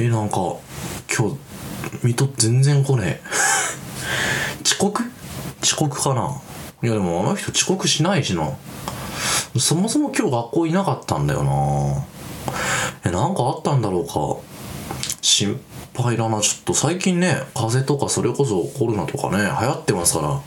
[0.00, 0.36] えなんか
[1.12, 1.36] 今日
[2.04, 3.22] 水戸全然来ねえ。
[4.64, 5.02] 遅刻？
[5.60, 6.40] 遅刻かな？
[6.82, 8.48] いやでもあの人遅刻しないしな。
[9.58, 12.04] そもそも今日学校いなかったんだよな。
[13.04, 14.12] えなんかあったんだろうか。
[15.20, 15.60] 心
[15.96, 16.40] 配だな。
[16.40, 20.28] ちょっと最近ね風邪とかそれこそコロナとかね流行ってますから。
[20.30, 20.40] う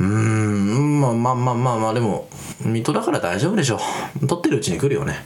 [0.00, 2.28] ーんまあまあまあまあまあでも
[2.60, 3.80] 水戸だから大丈夫でしょ。
[4.28, 5.24] 撮ってるうちに来るよね。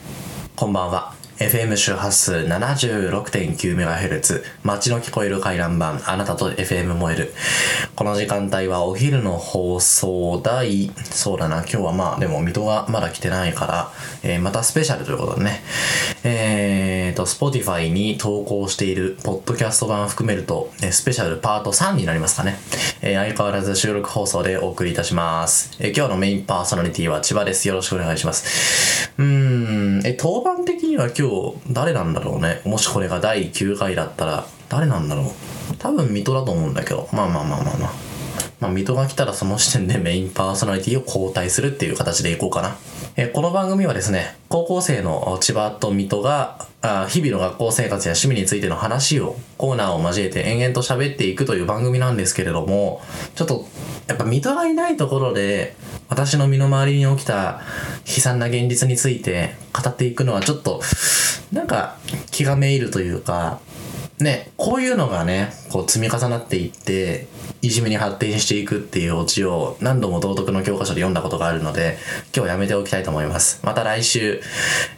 [0.57, 1.20] こんばんは。
[1.41, 7.33] FM 周波数 76.9MHz 街の聞こえる回覧板あなたと FM 燃える。
[7.97, 13.91] この時間帯はお昼の放送第そうだな今日はまあでも水戸がまだ来てないから、
[14.23, 15.63] えーまたスペシャルということでね。
[16.25, 22.59] えーと Spotify に投稿しているポッドキャスト版含めると、スペシャルパート3になりますかね、
[23.01, 27.67] えー相変わらず収録放送でお送りいたします、えー今日のメインパーソナリティは千葉です。
[27.67, 29.11] よろしくお願いします。
[29.17, 31.23] うーんえ当番的には今日
[31.71, 32.61] 誰なんだろうね。
[32.65, 35.77] もしこれが第9回だったら誰なんだろう。
[35.79, 37.09] 多分水戸だと思うんだけど。
[37.13, 38.11] まあまあまあまあまあ。
[38.61, 42.77] まあ、水戸が来たらその時点でメインパーソナリティを交代するっていう形でいこうかな。
[43.17, 53.01] えこの番組はですね、高校生の千葉と水戸が、あ日々の学校生活や趣味についての話を、コーナーを交えて延々と喋っていくという番組なんですけれども、
[53.35, 53.67] ちょっと、
[54.07, 55.75] やっぱ水戸がいないところで、
[56.11, 57.63] 私の身の回りに起きた
[58.07, 60.83] 悲惨な現実について語っていくのはちょっと、
[61.53, 61.97] なんか
[62.31, 63.61] 気がめいるというか、
[64.19, 67.27] ね、こういうのがね、こう積み重なっていって、
[67.63, 71.97] いじめに発展していくっていうオチを何度も道徳の教科書で読んだことがあるので、
[72.35, 73.61] 今日やめておきたいと思います。
[73.65, 74.43] また来週、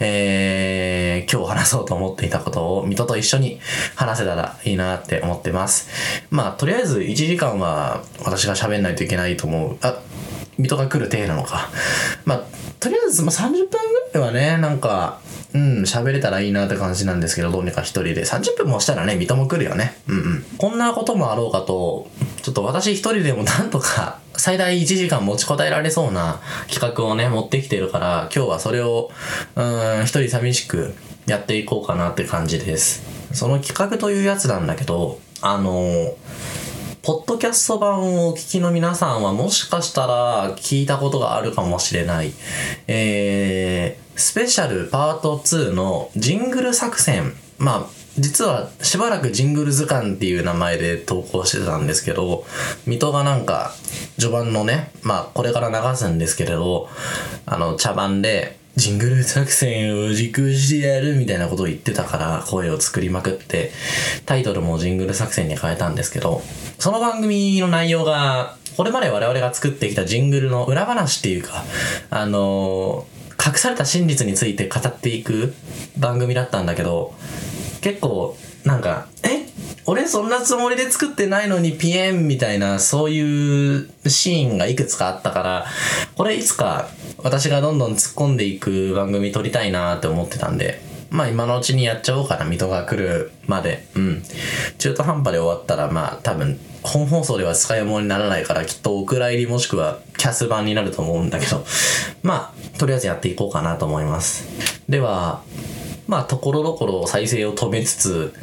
[0.01, 3.61] えー、今日話そうと思っていたことを水戸と一緒に
[3.95, 5.89] 話せたらいいなって思ってます。
[6.31, 9.79] まあ、とりあえず1時間は私が喋んないといけないと思う。
[9.83, 10.02] あ、
[10.63, 11.69] 水戸が来る体なのか。
[12.25, 12.45] まあ、
[12.81, 13.69] とりあえず、まあ、30分
[14.13, 15.21] ぐらいはね、なんか、
[15.55, 18.25] うん、喋れたらいいなって感じなんですけど、どうにか一人で。
[18.25, 19.97] 30分もしたらね、水戸も来るよね。
[20.09, 20.45] うんうん。
[20.57, 22.09] こんなこともあろうかと、
[22.43, 29.11] ちょっと私一人でもなんとか、最大1時間持ちこたえられそうな企画をね、持ってきてるから、今日はそれを、
[29.57, 30.95] うん、一人寂しく
[31.27, 33.03] やっていこうかなって感じです。
[33.33, 36.15] その企画というやつなんだけど、あの
[37.03, 42.33] ポッドキャスト版をお聞きの皆さんはもしかしたら聞いたことがあるかもしれない。
[42.87, 47.35] えー、スペシャルパート2のジングル作戦。
[47.59, 52.45] まあ、実はしばらくジングル図鑑っていう名前で投稿してたんですけど、
[52.87, 53.75] 水戸がなんか
[54.17, 56.89] 序盤のね、まあこれから流すんですけれど、
[57.47, 63.71] あの茶番でジングル作戦を実行してやるみたいなことを言ってたから声を作りまくって
[64.25, 66.41] タイトルもジングル作戦に変えたんですけど
[66.79, 71.65] その番組の内容がこれまで我々が作ってきたジングルの裏話っていうか
[72.09, 73.07] あの
[73.45, 75.53] 隠された真実について語っていく
[75.99, 77.13] 番組だったんだけど
[77.83, 79.52] 結構なんかえ？
[79.87, 85.67] 俺そんなつもりで作ってないのにピエンみたいなそういうシーンがいくつかあったから
[86.17, 86.89] これいつか
[87.19, 90.81] 私がどんどん突っ込んでいく番組撮りたいなって思ってたんで
[91.13, 93.87] まあ今のうちにやっちゃおうかな水戸が来るまで。
[93.95, 94.23] うん。
[94.79, 101.65] 中途半端で終わったらまあ多分本放送では使い物にならないからきっとお蔵入りもしくはキャス版になると思うんだけど
[102.25, 104.49] まあとりあえずやっていこうかなと思います。
[104.89, 105.43] では
[106.09, 108.35] まあところどころ再生を止めつつ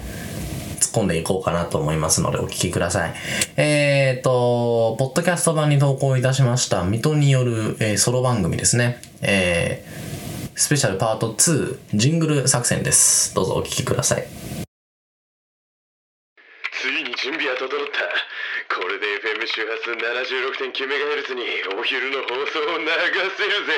[0.90, 3.14] 突っ込んでいこうかなと思いますのでお聞きください。
[3.58, 9.02] えっ、と、ポッドキャスト版に投稿いたしました、水戸による、えーソロ番組ですね。
[9.22, 10.10] えー
[10.60, 13.34] スペシャルパート2、ジングル作戦です。
[13.34, 14.28] どうぞお聞きください。
[14.28, 14.30] つ
[16.90, 17.76] いに準備は整った
[18.76, 22.86] これで FM 周波数 76.9MHz にお昼の放送を流
[23.38, 23.72] せるぜ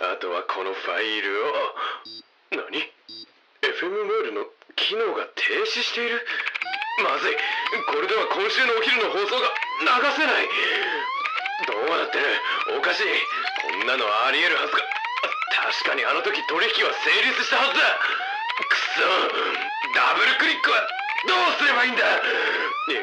[0.00, 1.48] あとはこのファイルを
[2.68, 2.92] 何
[3.64, 4.44] ？FM メールの
[4.76, 6.26] 機能が停止している。
[7.02, 7.36] まずい。
[7.86, 9.48] これでは今週のお昼の放送が
[9.80, 10.48] 流せない。
[11.66, 12.24] どうなってる
[12.76, 13.08] おかしい。
[13.62, 14.80] こんなのありえるはずか
[15.84, 17.98] 確かにあの時取引は成立したはずだ。
[18.68, 19.00] くそ。
[19.94, 20.86] ダブルクリックは
[21.28, 22.04] どうすればいいんだ。
[22.04, 23.00] いや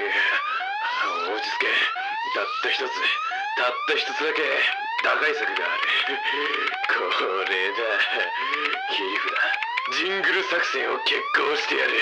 [1.33, 1.74] 落ち着け。
[2.33, 2.94] たった一つ。
[3.57, 4.41] たった一つだけ。
[5.03, 6.21] 打開策がある。
[6.89, 7.13] こ
[7.50, 7.81] れだ。
[8.94, 11.94] 切り札ジングル作戦を決行してやる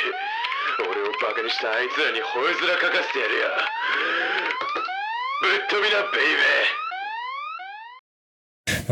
[0.90, 3.46] 俺をバカにしたあいつらに吠え面かかせてやるよ
[5.42, 6.42] ぶっ飛びなベイベ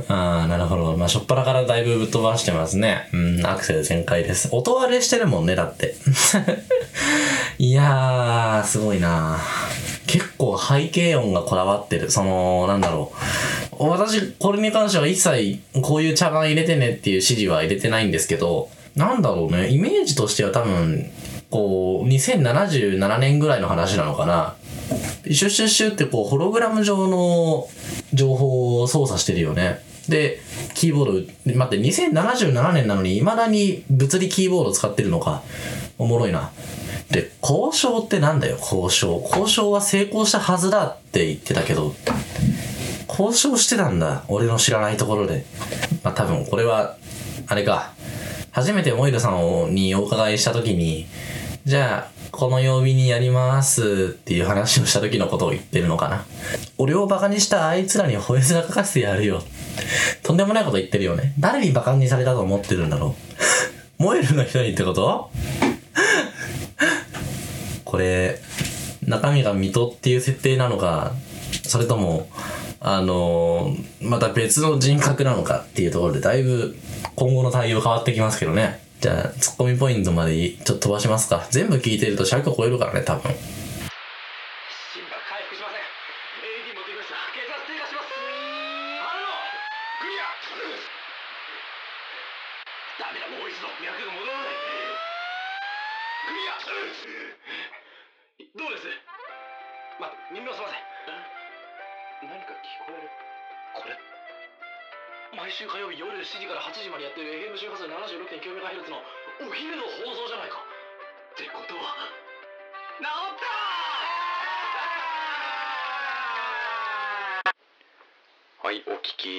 [0.05, 0.95] ーあー、なるほど。
[0.95, 3.09] まあ、しょっぱなからだいぶぶっ飛ばしてますね。
[3.13, 4.49] うん、アクセル全開です。
[4.51, 5.95] 音割れしてるもんね、だって。
[7.57, 9.39] いやー、すごいな
[10.05, 12.11] 結構背景音がこだわってる。
[12.11, 13.11] その、なんだろ
[13.71, 13.87] う。
[13.87, 21.09] 私、これに関しては一切、こういう茶番入れてねっていう指示は入れてないんですけど、なんだろうね、イメージとしては多分、
[21.49, 24.55] こう、2077年ぐらいの話なのかな。
[25.31, 27.67] シュッシュッシュってこう、ホログラム上の
[28.13, 29.79] 情報を操作してるよね。
[30.07, 30.41] で、
[30.73, 35.43] キーボード、待って、2077年なのに未だに物理キーボード使ってるのか。
[35.97, 36.51] おもろいな。
[37.09, 39.21] で、交渉ってなんだよ、交渉。
[39.29, 41.95] 交渉は成功したはずだって言ってたけど、
[43.07, 44.23] 交渉してたんだ。
[44.27, 45.45] 俺の知らないところで。
[46.03, 46.97] まあ多分これは、
[47.47, 47.93] あれか。
[48.53, 51.07] 初めてモイルさんにお伺いした時に、
[51.65, 56.23] じゃあ、この曜日にやりますっていう話をした時のことを言ってるのかな。
[56.77, 59.41] 俺をバカにしたあいつらに吠え面かかせてやるよ。
[60.21, 61.33] とんでもないこと言ってるよね。
[61.39, 63.15] 誰にバカにされたと思ってるんだろ
[63.99, 64.03] う。
[64.03, 65.31] モエルの人にってこと？
[67.85, 68.39] これ、
[69.01, 71.13] 中身が水戸っていう設定なのか、
[71.63, 72.27] それとも、
[72.85, 76.75] あの、また別の人格なのかっていうところでだいぶ
[77.15, 78.81] 今後の対応変わってきますけどね。
[78.99, 81.47] じゃあ、ツッコミポイントまでちょっと飛ばしますか。
[81.49, 83.31] 全部聞いてると尺を超えるからね、多分。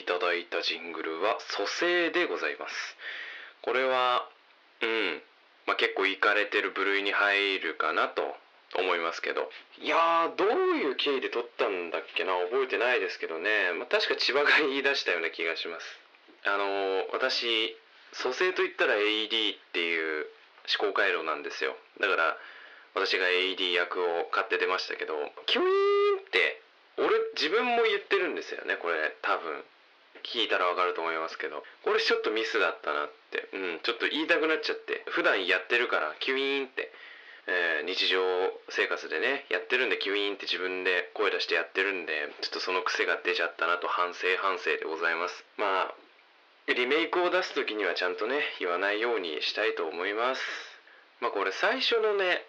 [0.05, 2.75] いただいたジングルは蘇生でございます。
[3.65, 4.29] これは、
[4.83, 5.23] うん、
[5.65, 8.21] まあ、結構いかれてる部類に入るかなと
[8.77, 9.49] 思いますけど。
[9.81, 13.73] いやー、どういう経緯で撮ったんだっけな、覚えてないですけどね。
[13.73, 15.87] まあ、確か千葉が言い出したような気がします。
[16.45, 17.75] あのー私、
[18.13, 20.29] 蘇生と言ったら AED っていう
[20.69, 21.77] 思考回路なんですよ。
[21.99, 22.37] だから、
[22.93, 25.17] 私が AED 役を買って出ましたけど、
[25.47, 26.61] キュイーンって、
[26.97, 29.65] 俺自分も言ってるんですよねこれ多分
[30.25, 31.63] 聞いたらわかると思いますけど。
[31.85, 33.49] これちょっとミスだったなって。
[33.53, 35.05] うんちょっと言いたくなっちゃって。
[35.07, 36.91] 普段やってるからキュイーンって、
[37.47, 38.21] えー日常
[38.71, 45.45] 生活でねやってるんでキュイーンって自分で声出してやってるんでちょっとその癖が出ちゃったなと反省反省でございます。
[45.59, 45.95] まあ
[46.73, 50.41] リメイクを出す時にはちゃんとね言わないようにしたいと思います。
[51.21, 52.47] まあこれ最初のね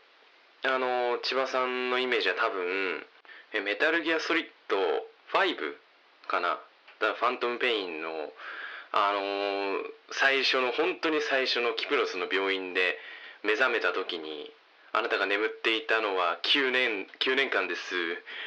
[0.63, 3.05] あの千葉さんのイメージは多分
[3.53, 4.77] えメタルギアソリッド
[5.33, 5.75] 5
[6.27, 6.59] かな。
[7.05, 8.09] だからファントムペインの
[8.91, 12.97] あのー最初の本当に最初のキプロスの病院で
[13.43, 14.49] 目覚めた時に
[14.93, 17.81] あなたが眠っていたのは9年9年間です。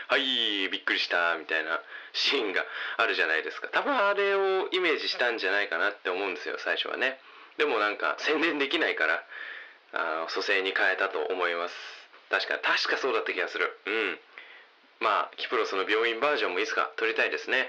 [0.09, 1.83] はいびっくりしたみたいな
[2.15, 2.65] シーンが
[2.97, 3.69] あるじゃないですか。
[3.69, 7.19] 多分あれをイメージしたんじゃないかなって思うんですよ最初はね。
[7.59, 9.23] でもなんか宣伝できないから
[9.93, 11.75] あの蘇生に変えたと思います。
[12.31, 13.77] 確か確かそうだった気がする。
[13.85, 14.19] うん。
[15.01, 17.69] まあキプロスの病院バージョンもいつか撮りたいですね。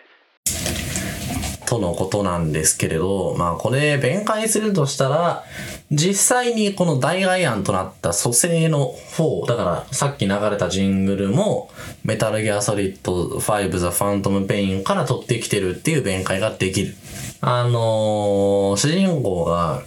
[1.69, 5.43] とのことなんですけれど、まあこれ弁解するとしたら、
[5.91, 11.69] 実際にこの代替案となった蘇生の方、だからさっき流れたジングルも、
[12.03, 16.95] メタルギアソリッド5 The Phantom Pain から取ってきてるっていう弁解ができる。
[17.41, 19.83] あのー主人公が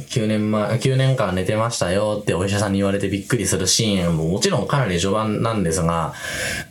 [0.00, 6.12] 9年前、9年間寝てましたよってお医者さんに言われてびっくりするシーンももちろんかなり序盤なんですが、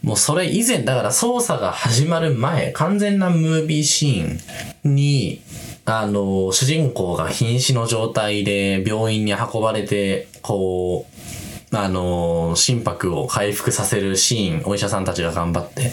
[0.04, 4.40] もうそれ以前、だから操作が始まる前、完全なムービーシー
[4.84, 5.42] ンに、
[5.86, 11.45] あの、主人公が瀕死の状態で病院に運ばれて、こう、
[11.84, 15.92] あの、心拍を回復させるシーン、お医者さんたちが頑張って、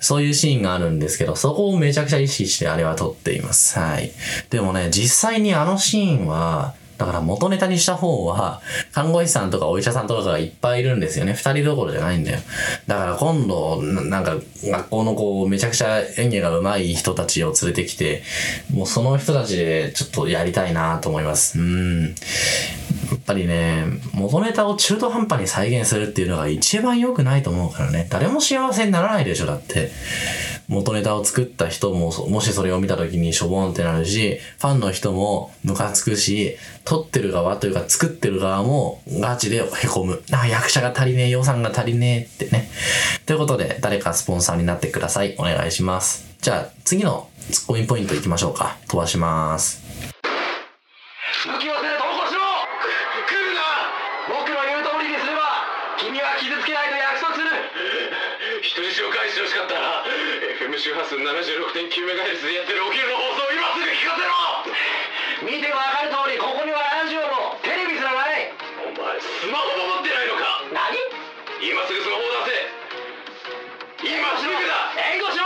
[0.00, 3.78] そういうシーンがあるんですけど、そこをめちゃくちゃ意識してあれは撮っています。
[3.78, 4.12] はい。
[4.50, 8.60] でもね、実際にあのシーンは、だから元ネタにした方は、
[8.92, 11.32] 看護師さんとかお医者さんとかがいっぱいいるんですよね。
[11.32, 12.40] 二人どころじゃないんだよ。
[12.86, 18.22] だから今度、なんか、学校のこう、めちゃくちゃ演技が上手い人たちを連れてきて、
[18.70, 21.58] もうその人たちでちょっとやりたいなと思います。
[21.58, 22.14] うん。
[23.10, 28.06] やっぱりね、元ネタを中途半端に再現するっていうのが一番良くないと思うからね。
[28.10, 29.90] 誰も幸せにならないでしょ、だって。
[30.68, 40.22] 元ネタを作った人も、もしそれを見た時にしょぼんってなるし、ファンの人もムカつくし、撮ってる側というか作ってる側もガチで凹む。
[40.30, 42.70] あ、役者が足りねえ、予算が足りねえってね。
[43.26, 45.34] ということで、誰かスポンサーになってください。
[45.38, 46.24] お願いします。
[46.40, 48.76] じゃあ、次のツッコミポイント行きましょうか。
[48.86, 49.82] 飛ばします。
[60.80, 64.32] 周波数 76.9MHz でやってるお昼の放送を今すぐ聞かせろ
[65.44, 68.48] 見てわ分かる通りここにはラジオもテレビすらない
[68.88, 70.64] お前スマホも持ってないのか。
[70.72, 70.96] 何？
[71.60, 72.64] 今すぐスマホを出
[74.08, 74.96] せ今すぐだ。
[75.04, 75.44] 援護しろ！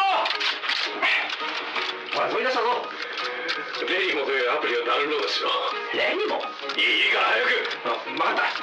[2.14, 2.86] ほら飛び出したぞ。
[3.90, 5.50] レニモというアプリをダウンロードしろ。
[5.98, 6.38] レニモ？
[6.78, 7.42] いいから
[7.82, 7.82] 早く。
[7.90, 8.54] あ分かった。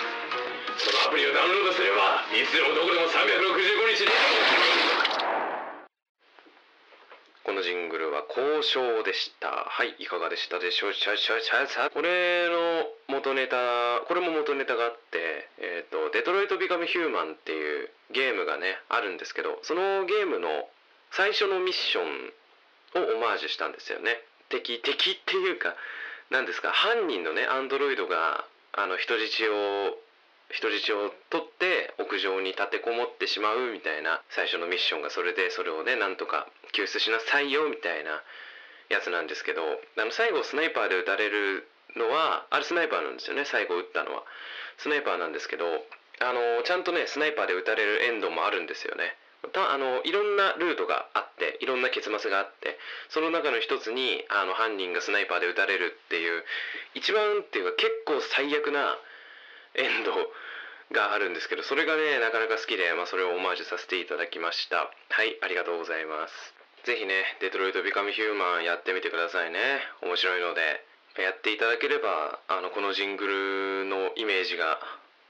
[0.79, 3.27] そのアプリをダウンロードすればいつでもどこでも365
[3.91, 4.15] 日で
[7.71, 9.47] ジングルは交渉でした。
[9.47, 10.93] はいいかがでしたでしょう？
[10.93, 20.67] しゃしゃしゃしゃこれの元ネタこれも元ネタがあってえっ、とデトロイト・ビカム・ヒューマンっていうゲームがねあるんですけどそのゲームの
[21.11, 22.03] 最初のミッション
[22.99, 24.19] をオマージュしたんですよね。
[24.49, 25.75] 敵敵っていうか
[26.29, 29.95] 何ですか犯人のねアンドロイドがあの人質を
[30.51, 38.21] 人質を取って屋上に立てこもってしまうみたいな最初のミッションがそれでそれをねなんとか救出しなさいよみたいな
[38.89, 44.23] やつなんですけどあの最後スナイパーで撃たれるのはあれスナイパーなんですよね最後撃ったのは。
[44.77, 49.15] スナイパーなんですけどあのちゃんとねスナイパーで撃たれるエンドもあるんですよね。
[49.53, 52.77] たあのいろんなルートがあっていろんな結末があって
[53.09, 56.43] その中の一つにあの犯人がスナイパーで撃たれるっていう
[56.93, 58.97] 一番っていうか結構最悪な
[59.75, 60.11] エンド
[60.91, 64.91] があるんですけどそれがねなかなか好きで、まあ、それをオマージュさせていただきました。
[65.09, 66.33] はいありがとうございます。
[66.83, 69.79] ぜひねデトロイト・ビカム・ヒューマンやってみてくださいね。
[70.01, 70.83] 面白いので
[71.21, 74.79] やっていただければあのこのジングルのイメージが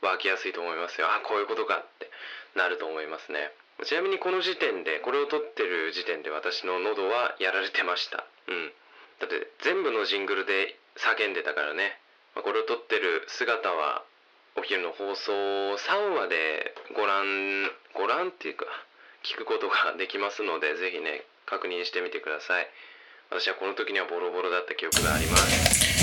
[0.01, 1.07] 湧きやすいと思いますよ。
[1.09, 2.09] あこういうことかって
[2.55, 3.53] なると思いますね。
[3.85, 8.25] ちなみにこの時点でこれを撮ってる時点で私の喉はやられてました。
[8.47, 8.73] うん。
[9.19, 11.97] だって全部のジングルで叫んでたからね。
[12.33, 14.03] これを撮ってる姿は
[14.57, 18.65] お昼の放送3話でご覧ご覧っていうか
[19.23, 22.67] 聞くことができますのでぜひね確認してみてください
[23.29, 26.01] 私はこの時にはボロボロだった記憶があります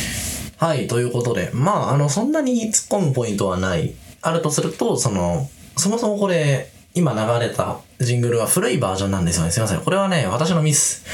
[0.59, 3.95] はい、ということで、まあ、あの、そんなに突っ込むポイントはない。
[4.23, 9.53] あるとすると、その、そもそもこれ、今流れたジングルは古いバージョンなんですよね。
[9.53, 9.81] すいません。
[9.83, 11.05] これはね、私のミス。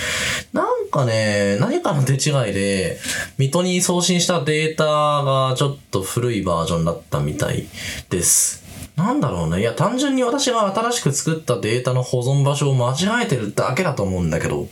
[0.54, 3.00] なんかね、何かの手違いで、
[3.36, 7.66] 水戸に送信したデータがちょっと古いバージョンだったみたい
[8.10, 8.62] です。
[8.94, 9.60] なんだろうね。
[9.60, 14.68] いや、単純に私が新しく作ったデータの保存場所を間違えてるだけだと思うんだけど、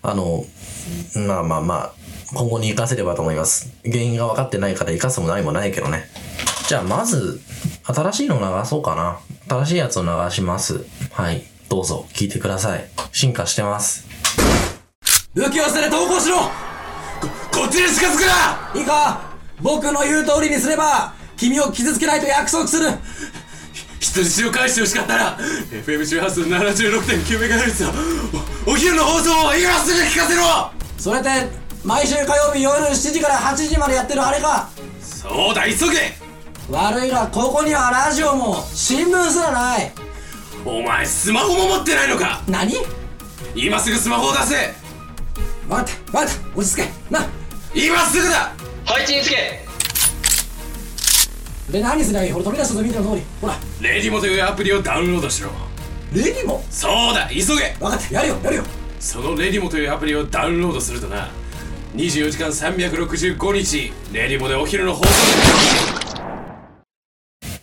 [0.00, 0.46] あの、
[1.14, 1.92] まあまあまあ、
[2.32, 3.70] 今後に活かせればと思います。
[3.84, 6.08] 原因が分かってないから活かすもないもないけどね。
[6.68, 7.38] じゃあまず、
[7.84, 9.20] 新しいのを流そうかな。
[9.46, 10.86] 新しいやつを流します。
[11.10, 11.44] はい。
[11.68, 12.88] どうぞ、聞いてください。
[13.12, 14.69] 進化してます。
[15.32, 16.38] 武器を捨てて投降しろ。
[16.38, 18.72] こっちに近づくな。
[18.74, 19.20] いいか。
[19.62, 22.90] 僕の言う通りにすれば君を傷つけないと約束する。
[24.00, 27.92] 人質を返してほしかったら FM 周波数 76.9MHz の
[28.66, 30.72] おお昼の放送を今すぐ聞かせろ。
[30.98, 31.28] それって
[31.84, 34.68] 毎週火曜日夜7時から8時までやってるあれか。
[35.00, 36.14] そうだ急げ。
[36.68, 39.92] 悪いがここにはラジオも新聞すらない。
[40.64, 42.42] お前スマホも持ってないのか。
[42.48, 42.74] 何？
[43.54, 44.79] 今すぐスマホを出せ
[45.70, 46.82] 待って待って落ち着け。
[47.14, 47.26] な
[47.72, 48.52] 今すぐだ。
[48.84, 49.60] 配置につけ
[51.70, 53.22] で何すりゃいいほら飛び出したぞ見ての通り。
[53.40, 53.56] ほら。
[53.80, 55.50] レディモというアプリをダウンロードしろ。
[56.12, 57.76] レディもそうだ急げ。
[57.78, 58.64] 分かったやるよやるよ。
[58.98, 61.30] そのレディモというアプリをダウンロードするとな。
[61.94, 65.10] 24時間365日レディモでお昼の放送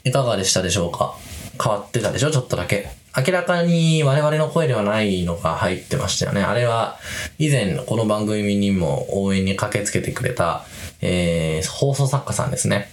[0.05, 1.13] いかがでしたでしょうか？
[1.61, 2.31] 変わってたでしょ？
[2.31, 2.89] ちょっとだけ。
[3.17, 6.43] 明らかに我々の声ではないのが入ってましたよね。
[6.43, 6.99] あれは、
[7.39, 10.63] 以前この番組にも応援に駆けつけてくれた、
[11.01, 12.89] えー、放送作家さんですね。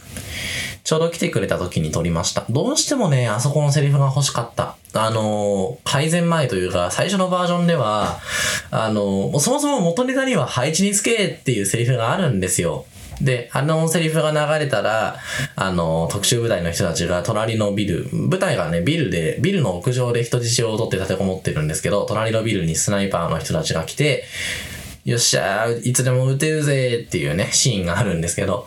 [0.83, 2.47] ちょうど来てくれた時に撮りました。
[2.49, 4.77] どうしてもね、あそこのセリフが欲しかった。
[4.95, 8.19] あの改善前というか、最初のバージョンでは、
[8.71, 12.87] あのそもそも元ネタには配置につけっていうセリフがあるんですよ。
[13.21, 15.19] で、あのセリフが流れたら、
[15.57, 24.25] あの、特殊部隊の人たちが隣のビル、部隊がね、ビルで、ビルの屋上で人質を取って立てこもってるんですけど、隣のビルにスナイパーの人たちが来て、
[25.05, 28.67] よっしゃー、いつでも撃てるぜっていうね、シーンがあるんですけど、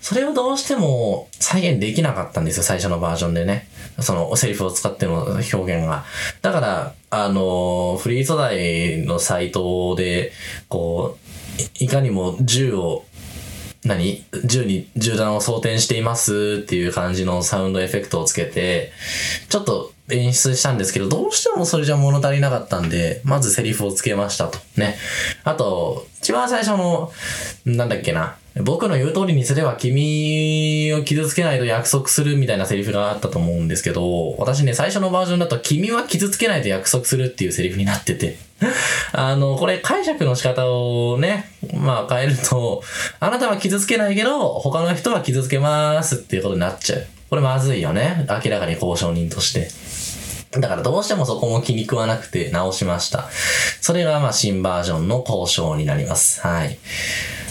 [0.00, 3.68] それをどうしても再現できなかったんですよ、最初のバージョンでね。
[4.00, 6.04] そのセリフを使っての表現が。
[6.42, 10.32] だから、あの、フリー素材のサイトで、
[10.68, 11.30] こう、
[11.78, 13.04] いかにも銃を
[13.84, 18.92] 何銃に銃弾を装填していますっていう感じのサウンドエフェクトをつけて、
[19.48, 24.58] ちょっと演出したんですけど、どうしてもそれじゃ物足りなかったんで、まずセリフをつけましたと。
[24.76, 24.96] ね。
[25.44, 27.12] あと、一番最初の、
[27.64, 28.36] なんだっけな。
[28.62, 38.36] 僕の言う通りにすれば君を傷つけないと約束するみたいなセリフがあったと思うんですけど、私ね、最初のバージョンだと君は傷つけないと約束するっていうセリフになってて。
[39.12, 42.82] あの、これ解釈の仕方をね、まあ変えると、
[43.20, 47.06] あなたは傷つけないけど、他の人は傷つけますっていうことになっちゃう。
[47.30, 48.26] これまずいよね。
[48.28, 49.68] 明らかに交渉人として。
[50.52, 53.28] だからどうしてもそこも気に食わなくて直しました。
[53.80, 56.40] それがまあ新バージョンの交渉になります。
[56.40, 56.78] はい。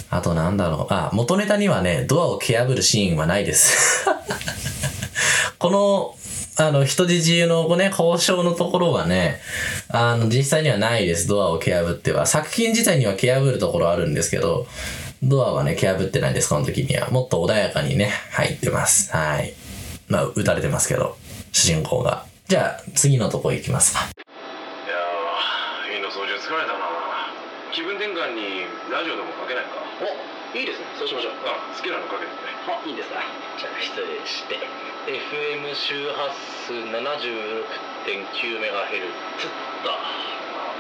[0.10, 0.94] あとなんだろう。
[0.94, 4.06] あ、元ネタにはね、ドアを蹴破るシーンはないです。
[5.60, 6.16] この、
[6.58, 9.40] あの、人質のね、交渉のところはね、
[9.88, 11.28] あの、実際にはないです。
[11.28, 12.26] ドアを蹴破っては。
[12.26, 14.68] 作品自体には蹴破るところあるんですけど、
[15.24, 17.10] ドアはね、蹴破ってないです、この時には。
[17.12, 19.16] もっと穏やかにね、入ってます。
[19.16, 19.54] はい。
[20.10, 21.18] まあ、撃たれてますけど、
[21.54, 22.29] 主人公が。
[22.50, 24.10] じゃあ、次のとこ行きますか。
[24.10, 24.18] い
[24.90, 26.82] やーいいの操縦疲れたな。
[27.70, 29.78] 気分転換にラジオでもかけないか。
[30.02, 30.90] おいいですね。
[30.98, 32.34] そうしましょうあ好きなのかけて。
[32.34, 33.22] くれあいいですか
[33.54, 34.58] じゃあ失礼して
[35.06, 36.26] FM 周波
[36.66, 38.18] 数 76.9MHz
[39.86, 39.94] だ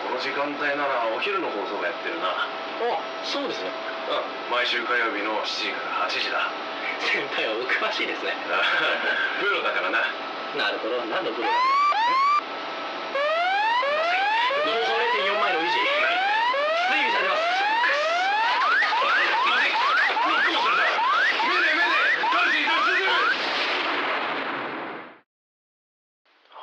[0.01, 2.33] この時間帯ならお昼の放送がやってるな。
[2.33, 3.69] あそうですね。
[4.09, 4.17] う
[4.49, 4.57] ん。
[4.57, 6.49] 毎週火曜日の7時から8時だ。
[7.05, 8.33] 先輩はお詳しいですね。
[9.37, 10.97] プロだからななるほど。
[11.05, 11.45] なんだ放送0.4
[15.39, 15.69] マイル維持。
[15.69, 17.41] 推理されます。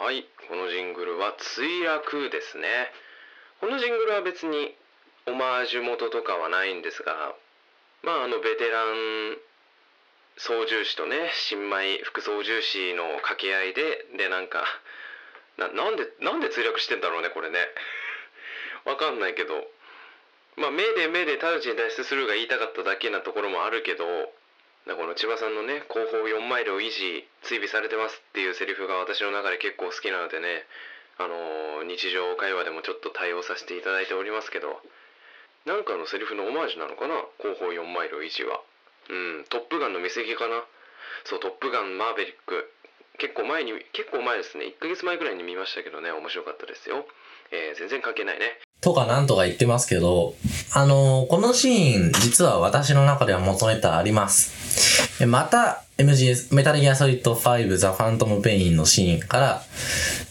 [0.04, 2.68] はいこのジングルは墜落ですね。
[3.60, 4.74] このジングルは別に
[5.26, 7.34] オマージュ元とかはないんですが
[8.02, 9.36] まああのベテラン
[10.38, 14.64] 操縦士とね新米副操縦士の掛け合いででなんか
[15.56, 17.58] ななんでなんで墜落してんだろうねこれね。
[18.84, 19.70] わかんないけど。
[20.56, 24.06] まあ目で目で直ちに脱出するが言いたかっただけなところもあるけど
[24.86, 30.66] この千葉さんのね後方4マイルを維持追尾されてますっていうセリフが私の中で結構好きなのでね
[31.18, 34.80] あのー日常会話でもちょっと対応させていただいておりますけど。
[35.66, 37.16] なんかのセリフのオマージュなのかな？
[37.38, 38.62] 後方4マイル維持は。
[39.10, 40.64] うんトップガンの見過ぎかな
[41.24, 42.70] そうトップガンマーヴェリック
[43.18, 47.06] 結構前に結構前ですね1ヶ月前ぐらいに見ましたけどね面白かったですよ
[47.50, 50.34] えー全然関係ないねとかなんとか言ってますけど、
[50.74, 55.26] あのーこのシーン、実は私の中では元ネタあります。
[55.26, 59.62] また、MGS、メタルギアソリッド5、ザ・ファントム・ペインのシーンから、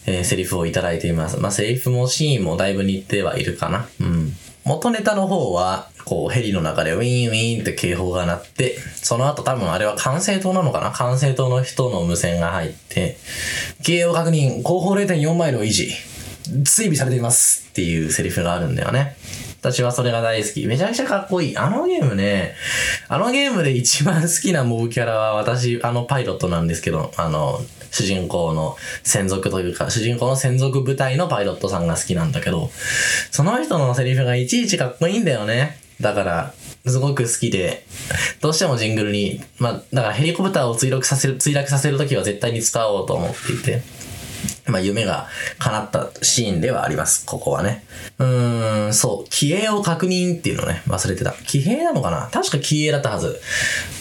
[0.06, 1.38] えーセリフをいただいています。
[1.38, 3.88] まあ、セリフもシーンもだいぶ似てはいるかな。
[4.00, 4.32] うん。
[4.66, 10.90] 元ネタの方は、こう、ヘリの中でウィンウィンって警報が鳴って、その後多分あれは管制塔なのかな？
[10.90, 13.16] 管制塔の人の無線が入って、
[13.84, 15.92] 経営を確認、後方0.4マイルを維持。
[16.64, 19.16] 追尾されていますっていうセリフがあるんだよね。
[19.66, 20.64] 私はそれが大好き。
[20.66, 21.56] めちゃくちゃかっこいい。
[21.58, 22.54] あのゲームね、
[23.08, 32.70] あのゲームで一番好きなモブキャラは私、あのパイロットなんですけど、あの、主人公の専属というか、主人公の専属部隊のパイロットさんが好きなんだけど、
[33.32, 35.80] その人のセリフがいちいちかっこいいんだよね。
[36.00, 36.54] だから、
[36.86, 37.84] すごく好きで、
[38.40, 43.82] どうしてもジングルに、まあ、だからヘリコプターを墜落させる、墜落させるときは絶対に使おうと思っていて。
[44.66, 47.24] まあ、夢が叶ったシーンではあります。
[47.24, 47.84] ここはね。
[48.18, 49.30] うーん、そう。
[49.30, 51.32] 気鋭を確認っていうのね、忘れてた。
[51.46, 52.28] 気鋭なのかな？
[52.32, 53.40] 確か気鋭だったはず。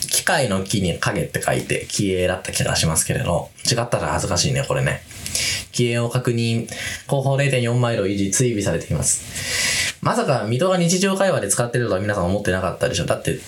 [0.10, 3.50] 機械の木に影って書いて、気鋭だった気がしますけれど。
[3.70, 5.04] 違ったら恥ずかしいね、これね。
[5.72, 6.68] 気鋭を確認。
[7.08, 9.96] 後方0.4マイルを維持、追尾されています。
[10.02, 13.06] まさか、水戸が日常会話で使ってるとは皆さん思ってなかったでしょ。
[13.06, 13.40] だって、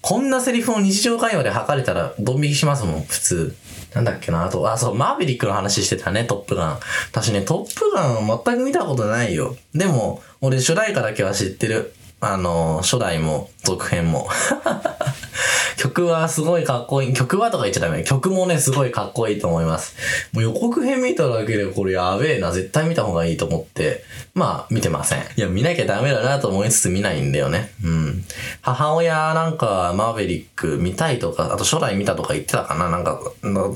[0.00, 3.54] こんなセリフを日常会話で吐かれたらドン引きしますもん、普通。
[3.94, 6.78] なんだっけな、あと、あ、そう、マーヴェリックの話してたね、トップガン。
[7.10, 9.56] 私ね、トップガン全く見たことないよ。
[9.74, 11.94] でも、俺主題歌だけは知ってる。
[12.20, 14.28] あの、初代も、続編も。
[15.78, 17.12] 曲はすごいかっこいい。
[17.14, 18.02] 曲はとか言っちゃダメ。
[18.02, 19.94] 曲もね、すごいかっこいいと思います。
[20.32, 24.02] もう予告編見ただけでこれやべえな、絶対見た方がいいと思って、
[24.34, 25.20] まあ、見てません。
[25.36, 27.72] いや、見なきゃダメだなと思いつつ見ないんだよね。
[27.84, 28.24] うん。
[28.62, 33.20] 母親なんか、マーヴェリック見たいとか、あと初代見たとか言ってたかななんか、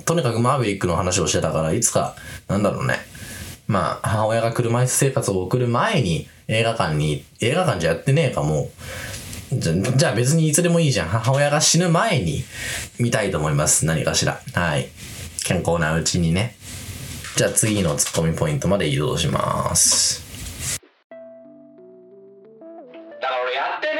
[0.05, 2.17] とにかくマーヴェリックの話をしてたから、いつか、
[2.49, 2.97] なんだろうね。
[3.69, 8.71] まあ、母親が車椅子生活を送る前に映画館に、映画館じゃやってねえかも
[9.53, 9.59] う。
[9.59, 11.09] じゃ、じゃあ別にいつでもいいじゃん。
[11.09, 12.45] 母親が死ぬ前に
[12.99, 13.87] 見たいと思います。
[13.87, 14.41] 何かしら。
[14.55, 14.89] はい。
[15.45, 16.57] 健康なうちにね。
[17.37, 20.23] じゃあ次のツッコミポイントまで移動します。
[23.23, 23.93] だから俺やってね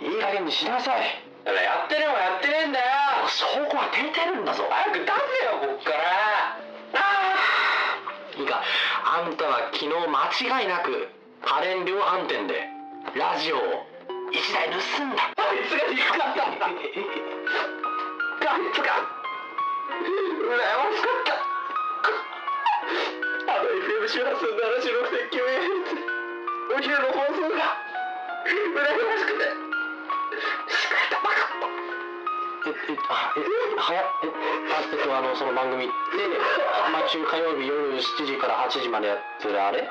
[0.00, 1.02] えよいい加減にしなさい
[1.44, 2.86] だからやってねえもやってねえんだよ
[3.26, 5.98] 証拠は出てるんだぞ早く出せよこっから
[6.94, 8.62] ああいいか
[9.04, 11.08] あんたは昨日間違いなく
[11.42, 12.68] 家電量販店で
[13.14, 13.60] ラジオを
[14.30, 15.22] 一台盗んだ。
[15.36, 16.46] あいつが憎かった。
[16.50, 18.84] んだあいつが
[20.00, 21.32] 羨ましかった。
[23.50, 25.98] あの FM 周波数 76.9MHz
[26.76, 27.76] お昼の放送が。
[28.46, 29.44] 羨ましくて。
[30.68, 33.38] 仕方なかったええあえ
[33.80, 34.28] はやえ
[34.70, 35.84] あえっとあのその番組。
[35.86, 35.92] っ て
[36.92, 39.88] 毎週火曜日夜7時から8時までやってるあれ？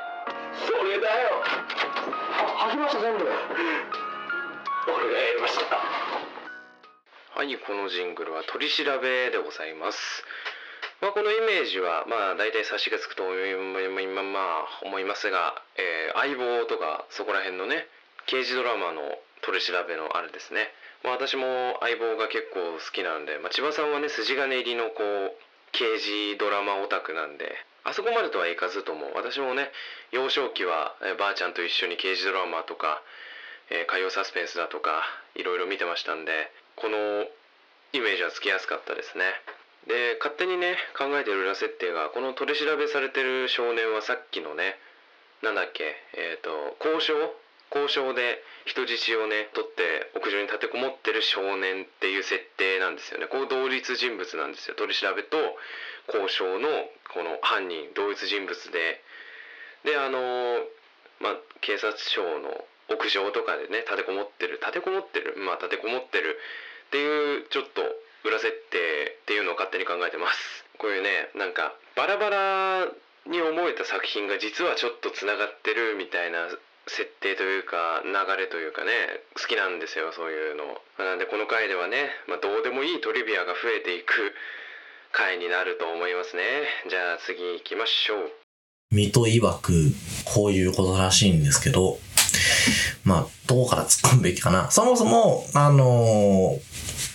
[0.53, 6.09] それだよあ吐きました全部俺がやりました
[7.39, 9.99] はい、このジングルは取り調べでございます。
[10.99, 17.88] まあ、このイメージは、まあ、大体察しがつくと思いままあ、思いますが、えー相棒とか、そこら辺のね、
[18.27, 20.67] 刑事ドラマの取り調べのあれですね。
[21.03, 25.31] まあ、私も相棒が結構好きなんで、まあ、千葉さんはね、筋金入りのこう、
[25.71, 29.71] 刑事ドラマオタクなんで、あそこまでとはいかずとも、私もね、
[30.11, 33.01] 幼少期は、えばあちゃんと一緒に刑事ドラマとか、
[33.69, 35.03] えー海洋サスペンスだとか
[35.35, 36.97] いろいろ見てましたんでこの
[37.93, 39.25] イメージはつきやすかったですね。
[39.87, 44.77] で勝手にね考えてる裏設定がこの取り調べされてる少年はさっきのね
[45.41, 47.13] なんだっけえっ、と交渉
[47.73, 53.27] 交渉で人質をね取って屋上に立てこもってる少年っていう設定なんですよね。
[53.27, 54.75] こう同一人物なんですよ。
[54.75, 55.38] 取り調べと
[56.08, 56.69] 交渉の
[57.13, 59.01] この犯人同一人物で。
[59.86, 60.60] であの
[61.19, 66.38] まあ警察署の屋上とかでね立てこもってる立てこもってるまあ立てこもってる
[66.88, 67.82] っていうちょっと
[68.25, 70.65] 裏設定っていうのを勝手に考えてます。
[70.77, 72.88] こういうねなんかバラバラ
[73.27, 76.47] に思えた作品が実はちょっとつながってるみたいな
[76.89, 78.91] 設定というか流れというかね
[79.38, 80.82] 好きなんですよそういうの。
[80.97, 84.34] なんでこの回ではね、まあ、どうでもいいトリビアが増えていく
[85.12, 86.43] 回になると思いますね。
[86.89, 88.32] じゃあ次行きましょう。
[88.91, 89.73] 水戸曰く、
[90.25, 91.99] こういうことらしいんですけど、
[93.04, 94.71] まあ、どこから突っ込むべきかな。
[94.71, 96.68] そもそも、あのー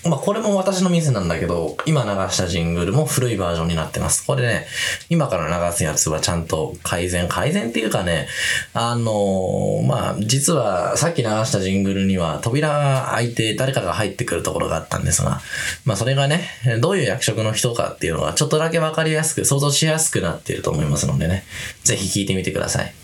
[0.07, 4.27] まあ、これも私の店なんだけど、今流したジングルも古いバージョンになってます。
[4.27, 4.67] これね、
[5.09, 8.29] 今から流すやつはちゃんと改善、改善っていうかね、
[8.75, 15.41] あのーまあ、実はさっき流したジングルには扉が開いて誰かが入ってくるところがあったんですが、
[15.85, 16.49] まあ、それがね、
[16.81, 21.45] どういう役職の人かっていうのがちょっとだけわかりやすく、想像しやすくなっていると思いますのでね、
[21.83, 22.95] ぜひ聞いてみてください。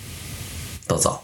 [0.87, 1.23] どうぞ。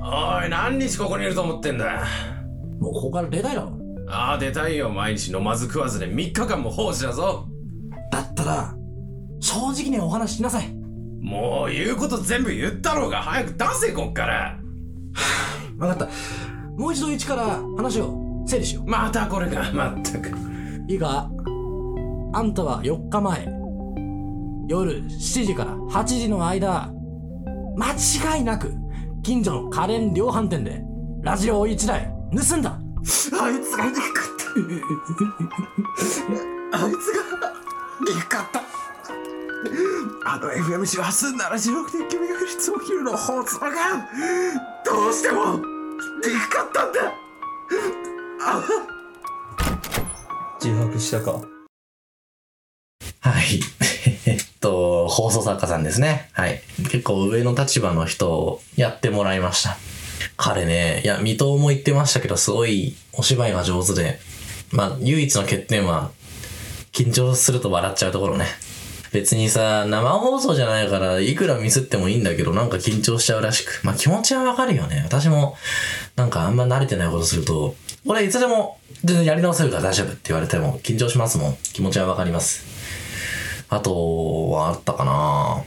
[0.00, 2.43] おい、何日ここにいると思ってんだ。
[2.80, 3.78] もうここから出たいだろ。
[4.08, 4.90] ああ、出たいよ。
[4.90, 7.46] 毎日飲まず食わずで3日間も放置だぞ。
[8.12, 8.74] だったら、
[9.40, 10.74] 正直にお話ししなさい。
[11.20, 13.22] もう言うこと全部言ったろうが。
[13.22, 14.58] 早く出せ、こっから。
[15.78, 16.08] わかった。
[16.76, 20.28] もう一度一から話を整理しよまたこれか、まったく。
[20.28, 20.32] う。
[20.86, 21.30] いいか？
[22.34, 23.46] あんたは4日前、
[24.68, 26.92] 夜7時から8時の間、
[27.76, 28.74] 間違いなく、
[29.22, 30.82] 近所の家電量販店で、
[31.22, 32.70] ラジオを1台盗んだ。
[32.70, 34.44] あいつがいなかった。
[36.78, 37.22] あいつが
[38.10, 38.62] いなかった。
[40.26, 43.70] あの FM 周波数 76.9MHz お昼の放送が
[44.84, 45.56] どうしても
[46.22, 47.00] でかかったんだ
[50.62, 51.32] 自白したか？
[53.20, 53.60] はい。
[54.26, 56.30] えっと、放送作家さんですね。
[56.32, 56.62] はい。
[56.90, 59.76] 結構上の立場の人をやってもらいました。
[60.36, 64.18] 彼ね、いや、水戸も言ってましたけど、すごいお芝居が上手で、
[64.72, 66.10] まあ、唯一の欠点は、
[66.92, 68.46] 緊張すると笑っちゃうところね。
[69.12, 73.80] 別にさ、生放送じゃないから、いくらミスってもいいんだけど、なんか緊張しちゃうらしく。
[73.84, 75.02] まあ気持ちはわかるよね。
[75.04, 75.56] 私も、
[76.16, 81.56] なんかあんま慣れてないことすると、俺いつでも全然やり直せるから大丈夫って言われても緊張しますもん。
[81.72, 82.64] 気持ちはわかります。
[83.68, 85.62] あとはあったかな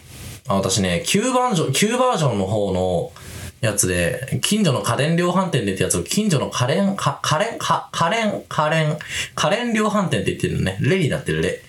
[0.47, 3.11] あ、私ね、旧バージョン、旧バージョンの方の
[3.61, 8.97] やつで、近所の家電量販店でってやつを近所の家電、か家電、か家電、家電、
[9.35, 10.77] 家電量販店って言ってるのね。
[10.79, 11.61] レになってるレ。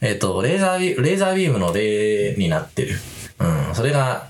[0.00, 2.96] えっ、と、レーザービー、レーザービームのレになってる。
[3.38, 4.28] うん、それが、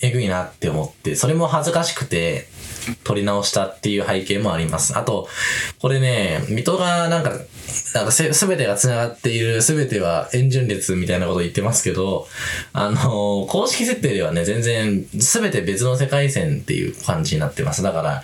[0.00, 2.48] えぐいなって思って、それも恥ずかしくて、
[3.04, 4.96] 撮り直したっていう背景もあります。
[4.98, 5.28] あと、
[5.78, 7.30] これね、水戸がなんか、
[7.94, 12.26] なんか、すべてが繋がっている、すべては円順列みたいなこと言ってますけど、
[12.72, 17.82] あの、公式設定ではね、全然、すべて別の世界線っていう感じになってます。
[17.82, 18.22] だから、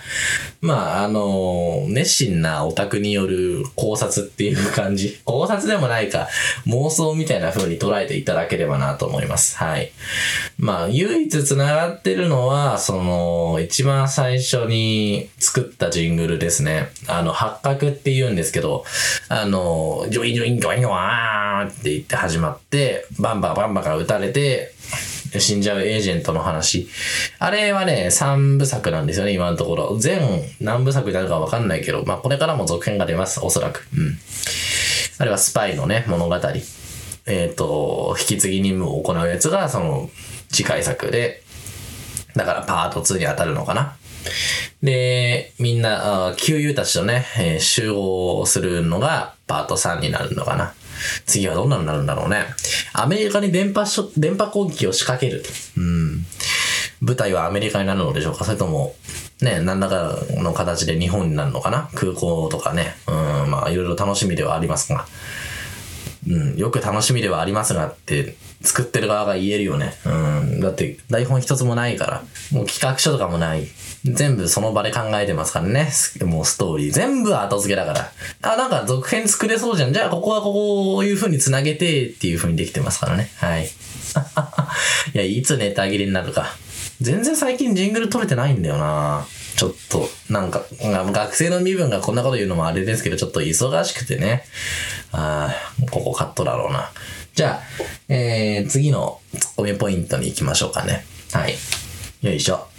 [0.61, 5.19] まあ、あの、熱心なオタクによる考察っていう感じ。
[5.25, 6.27] 考察でもないか、
[6.67, 9.57] 妄想みたいな風に捉えていただければなと思います。
[9.57, 9.91] はい。
[10.59, 16.89] まあ、唯一繋がってるのは、その、一番最初に作ったジングルですね。
[17.07, 18.85] あの、八角って言うんですけど、
[19.29, 24.73] あの、ジョイジョインジョインワーって言って始まって、バンバンバンバンから撃たれて、
[25.39, 26.89] 死んじゃうエージェントの話。
[27.39, 29.97] あれはね、三部作なんですよね、今のところ。
[29.97, 30.19] 全
[30.59, 33.87] 何部作になるかわかんないけど、まあこれからも続編が出ます、おそらく。
[33.95, 34.17] うん。
[35.19, 36.37] あれはスパイのね、物語。
[37.27, 40.09] えっ、と、引き継ぎ任務を行うやつが、その、
[40.49, 41.43] 次回作で、
[42.35, 43.95] だからパート2に当たるのかな。
[44.81, 50.73] で、みんな、旧友たちとね、えー集合するのがパート3になるのかな。
[51.25, 52.45] 次はどんなのになるんだろうね。
[52.93, 55.43] アメリカに電波しょ電波攻撃を仕掛ける。
[55.77, 56.25] うん。
[57.01, 58.45] 舞台はアメリカになるのでしょうか？
[58.45, 58.95] それとも、
[59.41, 61.89] ね、何らかの形で日本になるのかな？
[61.95, 62.95] 空港とかね。
[63.07, 63.11] う
[63.47, 65.07] ん、まあ、いろいろ楽しみではありますが。
[66.27, 69.95] うん、よく楽しみではありますがって、作ってる側が言えるよね。
[70.05, 70.09] う
[70.57, 73.67] ん、だって台本一つもないから、もう企画書とかもない。
[74.03, 75.89] 全部その場で考えてますからね。
[76.21, 76.91] もうストーリー。
[76.91, 78.11] 全部後付けだから。
[78.53, 79.93] あ、なんか続編作れそうじゃん。
[79.93, 83.29] じゃあここはこういう風に繋げてっていう風にできてますからね。
[83.37, 83.65] はい。
[85.13, 86.55] いや、いつネタ切れになるか。
[86.99, 94.45] 全然最近ジングル取れてないんだよなちょっと、なんか、学生の身分がこんなこと言うのもあれですけど、ちょっと忙しくてね。
[95.11, 96.91] ああ、ここカットだろうな。
[97.35, 101.05] じゃあ、えー、次のツッコミポイントに行きましょうかね。
[101.31, 101.55] はい。
[102.21, 102.70] よいしょ。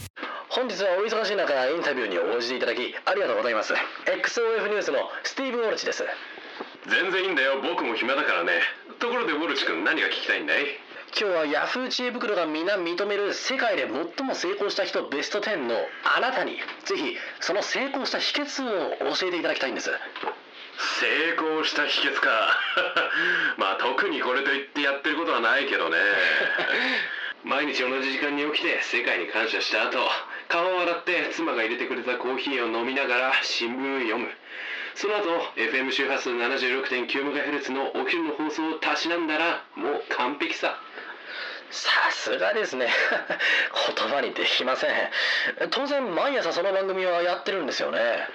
[0.55, 3.73] 本日はお忙しい中インタビューに応じていただきありがとうございます。
[4.05, 6.05] XOF ニュースのスティーブ・ウォルチです。
[6.93, 8.61] 全然いいんだよ僕も暇だからね。
[9.01, 10.67] ところでウォルチ君何が聞きたいんだい？
[11.19, 19.88] 今日はヤフー知恵袋が皆認める世界で最も成功した人ベスト10のあなたにぜひその成功した秘訣を教えていただきたいんです。
[21.01, 22.29] 成功した秘訣か。
[23.57, 25.97] まあ特にこれといってやってることはないけどね。
[27.45, 29.99] 毎日同じ時間に起きて世界に感謝した後
[30.48, 34.28] 顔を洗って妻が入れてくれたコーヒーを飲みながら新聞を読む。
[34.94, 35.24] その後
[35.57, 40.76] FM 周波数 76.9MHz のお昼の放送をたしなんだらもう完璧さ。
[41.70, 42.88] さすがですね。
[43.96, 44.90] 言葉にできません。
[45.70, 48.28] 当然毎朝その番組はやってるんですよね。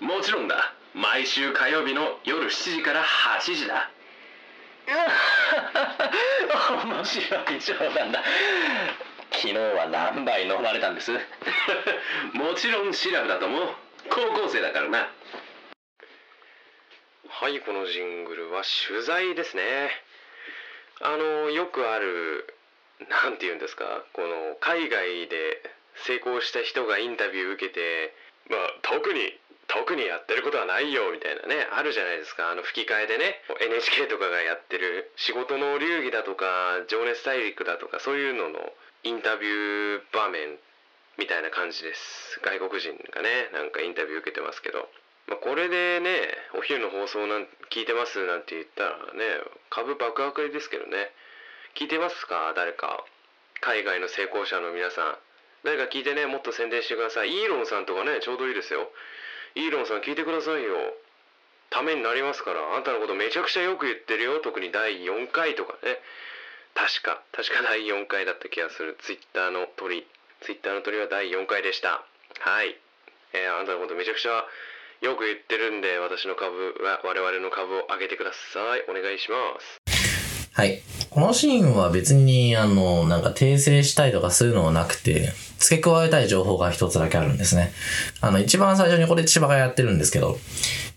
[0.00, 0.72] もちろんだ。
[0.94, 3.90] 毎週火曜日の夜7時から8時だ。
[6.84, 8.22] 面白い冗談だ
[9.32, 11.12] 昨日は何杯飲まれたんです？
[12.34, 13.68] もちろんシラフだと思う。
[14.10, 15.10] 高校生だからな。
[17.28, 19.90] はいこのジングルは取材ですね。
[21.00, 22.52] あのよくある
[23.08, 24.02] なんて言うんですか？
[24.12, 25.62] この海外で
[26.06, 28.14] 成功した人がインタビュー受けて
[28.48, 29.38] まあ特に
[29.68, 32.50] 特にやってることはないよみたいなねあるじゃないですか。
[32.50, 38.72] あの吹き替えでね NHK とかがやってる仕事の流儀だとか情熱大陸だとかそういうのの
[39.08, 40.60] インタビュー場面
[41.16, 42.44] みたいな感じです。
[42.44, 44.84] 外国人がねなんかインタビュー受けてますけど、
[45.32, 49.24] まあ、これでねお昼の放送なん聞いてますなんて言ったらね
[49.72, 51.08] 株爆上がりですけどね。
[51.72, 52.52] 聞いてますか？
[52.52, 53.00] 誰か。
[53.64, 55.16] 海外の成功者の皆さん。
[55.64, 57.32] 誰か聞いてねもっと宣伝してください。
[57.32, 58.92] イーロンさんとかねちょうどいいですよ。
[59.56, 60.76] イーロンさん聞いてくださいよ。
[61.72, 64.40] ためになりますからあんたのことめちゃくちゃよく言ってるよ。
[64.44, 65.96] 特に第4回とかね。
[66.78, 68.96] 確か確か第4回だった気がする。
[69.02, 70.06] ツイッターの鳥。
[70.46, 72.06] ツイッターの鳥は第4回でした。
[72.38, 72.78] はい、
[73.34, 74.46] えーあなたのことめちゃくちゃ
[75.02, 78.86] よく言ってるんで私の株は我々の株を上げてください。
[78.86, 79.82] お願いします。
[80.54, 80.82] はい。
[81.10, 87.72] このシーンは別に、あの、なんか訂正したいとかそういうのはなくて、付け加えたい情報が一つだけあるんですね。
[88.20, 90.38] あの、一番最初にこれ千葉がやってるんですけど、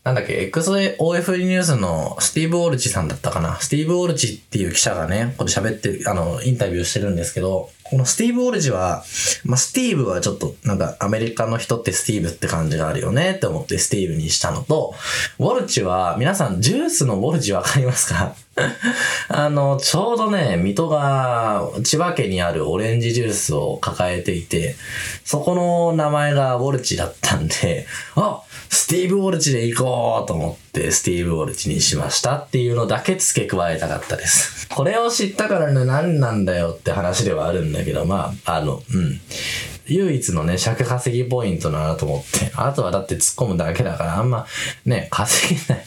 [0.04, 3.58] なんだっけ、XOF ニュースのスティーブ・オルチさんだったかな。
[3.58, 9.04] スティーブ・オルチっていう記者がね、ここで喋って、あの、インタビューしてるんですけど、このスティーブ・オルチは、
[9.44, 14.94] まあ、スティーブはちょっと、なんか、アメリカの人ってスティーブって感じがあるよねって思ってスティーブにしたのと、
[15.40, 18.34] ウォルチは、皆さん、ジュースのウォルチわかりますか
[19.28, 24.78] あの、ちょうどね、水戸が千葉県にあるオレンジジュースを抱えていて、
[25.26, 34.70] そこの名前がウォルチだったんで、あスティーブ・ウォルチで行こうと思っって、スティーブ・ウォルチにしましたっていうのだけ付け加えたかったです。
[34.70, 39.20] これを知ったからね、何なんだよって話ではあるんだけど、まあ、あの、うん。
[39.88, 42.52] 唯一のね、尺稼ぎポイントだなと思って。
[42.56, 44.48] あとはだって突っ込むだけだから、あんま
[44.86, 45.86] ね、稼げない。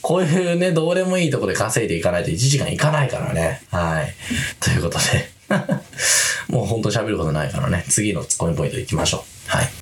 [0.00, 3.62] こういうね、どうでもいいとこで稼いでいかないと1時間いかないからね。
[3.70, 4.14] はい。
[4.60, 5.30] ということで。
[6.48, 7.84] もうほんと喋ることないからね。
[7.88, 9.50] 次のツッコミポイント行きましょう。
[9.50, 9.79] はい。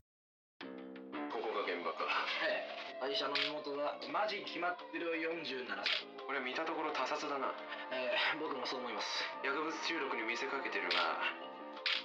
[8.38, 9.06] 僕もそう思います。
[9.42, 11.20] 薬物中毒に見せかけてるが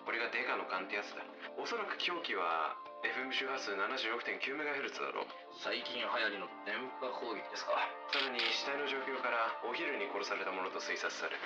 [0.04, 1.24] これがデカの勘ってやつだ。
[1.56, 5.28] おそらく凶器は FM 周波数 76.9MHz だろ
[5.60, 7.78] 最近流行りの電波攻撃ですか。
[8.12, 11.42] さらに死体の状況からお昼に殺されたものと推察される。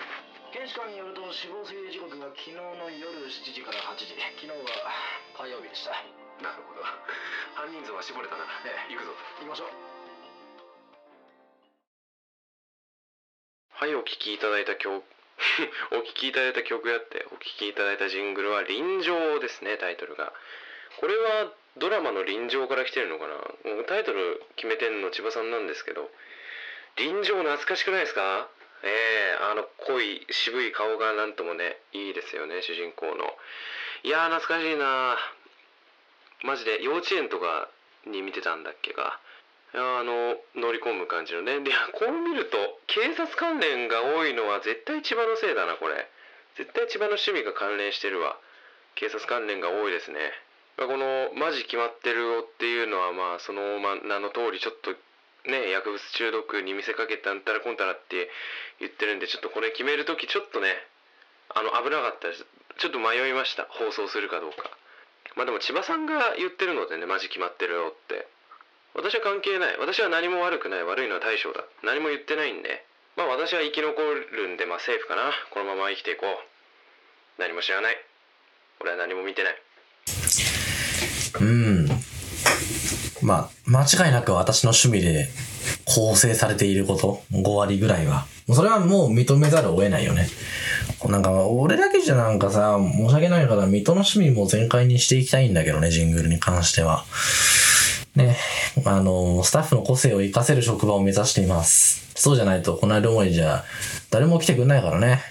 [0.54, 4.16] 検視官によると死亡推定時刻が昨日の夜7時から8時。
[4.40, 4.64] 昨日は
[5.36, 5.98] 火曜日でした。
[6.40, 6.82] なるほど。
[7.58, 8.46] 犯人像は絞れたな。
[8.66, 8.94] ええ。
[8.94, 9.12] 行くぞ。
[9.42, 9.87] 行きましょう
[13.80, 15.04] はいお聞きいただいた曲
[15.94, 20.34] お聞きいただいた曲やってお聞きいただいたジングルは「臨場」ですねタイトルが。
[20.98, 23.84] これはドラマの「臨場」から来てるのかな？
[23.84, 26.10] タイトル決めてんの千葉さんなんですけど。
[26.96, 28.50] 臨場懐かしくないですか？
[28.82, 33.38] ええあの濃い渋い顔がなんともねいいですよね主人公の。
[34.02, 35.20] いやー懐かしいな
[36.42, 37.70] マジで幼稚園とか
[38.06, 39.20] に見てたんだっけか。
[39.78, 41.60] あの乗り込む感じのね。
[41.62, 46.10] でこう見ると警察関連が多いのは絶対千葉のせいだなこれ。
[46.58, 48.38] 絶対千葉の趣味が関連してるわ。
[48.96, 50.18] 警察関連が多いですね。
[50.78, 54.94] このマジ決まってるよっていうのはまあその名の通りちょっと
[55.50, 58.30] ね薬物中毒に見せかけたんたらこんたらって
[58.80, 60.74] 言ってるんでちょっとこれ決める時ちょっとね
[61.54, 62.46] あの危なかったです。
[62.78, 63.66] ちょっと迷いました。
[63.70, 64.70] 放送するかどうか。
[65.36, 68.28] まあでも千葉さんが言ってるのでねマジ決まってるよって。
[68.98, 69.78] 私は関係ない。
[69.78, 70.84] 私は何も悪くない。
[70.84, 71.62] 悪いのは大将だ。
[71.86, 72.84] 何も言ってないんで。
[73.16, 75.30] まあ私は生き残るんでまあセーフかな。
[75.54, 77.40] このまま生きていこう。
[77.40, 77.96] 何も知らない。
[78.82, 79.56] 俺は何も見てない。
[81.40, 81.88] うん。
[83.22, 85.30] まあ、間違いなく私の趣味で
[85.86, 88.26] 構成されていること、5割ぐらいは。
[88.52, 90.28] それはもう認めざるを得ないよね。
[91.06, 97.06] なんか、俺だけじゃなんかさ、申し訳ないから、水戸の趣味も全開にしていきたいんだけどね、ジングルに関しては。
[98.18, 98.36] ね、
[98.84, 102.12] あの、スタッフの個性を活かせる職場を目指しています。
[102.16, 103.64] そうじゃないと、この間思いじゃ、
[104.10, 105.22] 誰も来てくんないからね。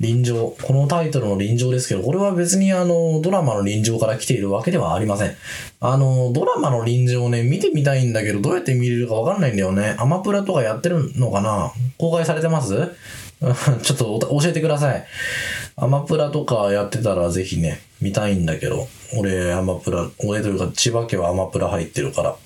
[0.00, 0.56] 臨場。
[0.60, 5.36] このタイトルの臨場ですけど、これは別にあの、ドラマの臨場から来ているわけではありません。
[5.78, 9.94] あの、ドラマの臨場ね、見てみたいんだけど、どうやって見れるかわかんないんだよね。
[9.98, 11.72] アマプラとかやってるのかな？
[11.98, 12.74] 公開されてます？
[13.82, 15.04] ちょっと教えてください。
[15.76, 22.36] アマプラとかやってたらぜひね、見たいんだけど、俺アマプラ、俺というか千葉家はアマプラ入ってるから。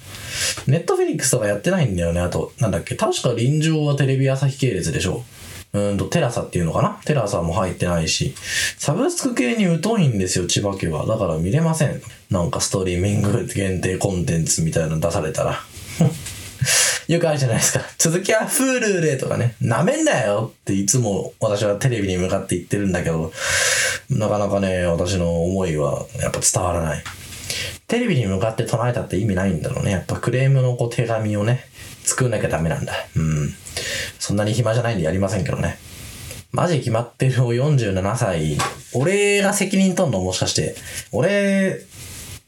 [0.66, 2.21] ネットフェリックスとかやってないんだよね。
[2.21, 5.25] あと、なんだっけ、確か臨場はテレビ朝日系列でしょ。
[5.73, 8.35] うんと、テラサっていうのかなテラサも入ってないし、
[8.79, 11.07] サブスク系に疎いんですよ、千葉家は。
[11.07, 12.01] だから見れません。
[12.31, 15.61] なんかストリーミング限定コンテンツみたいなの出されたら。
[17.09, 17.81] よくあるじゃないですか。
[17.99, 19.55] 続きは Hulu でとかね。
[19.61, 23.33] なめんなよっていつも私はテレビに向かって言ってるんだけど、
[24.11, 27.05] なかなかね、私の思いはやっぱ伝わらない。
[27.88, 29.92] テレビに向かって唱えたって意味ないんだろうね。
[29.92, 31.64] やっぱクレームのこう手紙をね、
[32.05, 32.92] 作んなきゃダメなんだ。
[33.14, 33.55] うん。
[34.19, 35.79] そんなに暇じゃないんでやりませんけどね。
[36.53, 38.59] マジ決まってるを47歳。
[38.95, 40.75] 俺が責任取んのもしかして。
[41.12, 41.81] 俺、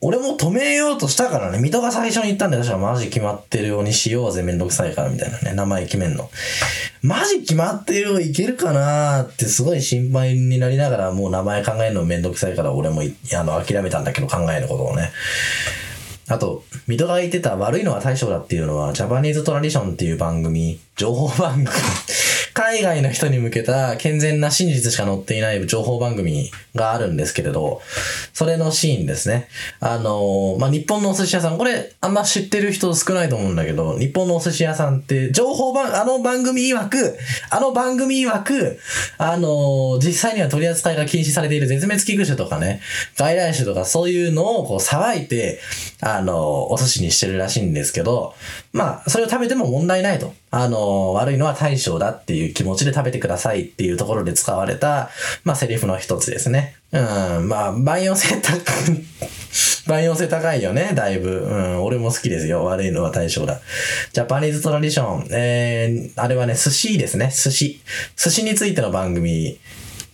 [0.00, 1.58] 俺も止めようとしたからね。
[1.58, 5.54] 水戸が最初に言ったんで、私はマジ決まってるようにしようぜ、めんどくさいから、みたいなね。
[5.54, 6.30] 名前決めんの。
[7.02, 15.11] マジ決まってるよ、いけるかなってすごい心配になりながら、もう名前考えるのめんどくさいから、俺もあの、諦めたんだけど、考えることをね。
[16.28, 21.68] あと、水戸が言ってた悪いのは大将だっていうのは、ジャパニーズトラディションっていう番組、情報番組、
[22.59, 27.81] 海外の人に向けた健全な真実しか載っていない情報番組があるんですけれど、
[28.33, 29.47] それのシーンですね。
[29.79, 37.16] あのーまあ、日本のお寿司屋さん、これあんま知ってる人少ないと思うんだけど、日本のお寿司屋さんって情報番、あの番組曰く、
[37.49, 38.81] あの番組曰く、
[39.18, 42.81] あのー実際には取り扱いが禁止されている絶滅危惧種とかね、
[43.14, 45.61] 外来種とかそういうのをこう騒いて、
[46.01, 46.37] あのー
[46.73, 48.35] お寿司にしてるらしいんですけど、
[48.73, 50.35] まあ、それを食べても問題ないと。
[50.50, 55.11] あの悪いのは大将だっていう気持ちで食べてくださいっていうところで使われた、
[55.44, 56.76] まあ、セリフの一つですね。
[56.92, 56.98] う
[57.40, 59.04] ん、まあ、万葉性高い、
[59.87, 61.30] 万葉性高いよね、だいぶ。
[61.30, 62.64] うん、俺も好きですよ。
[62.64, 63.61] 悪いのは大将だ。
[64.12, 65.29] Japanese tradition。
[65.30, 67.80] えー、あれはね、寿司ですね、寿司。
[68.16, 69.58] 寿司についての番組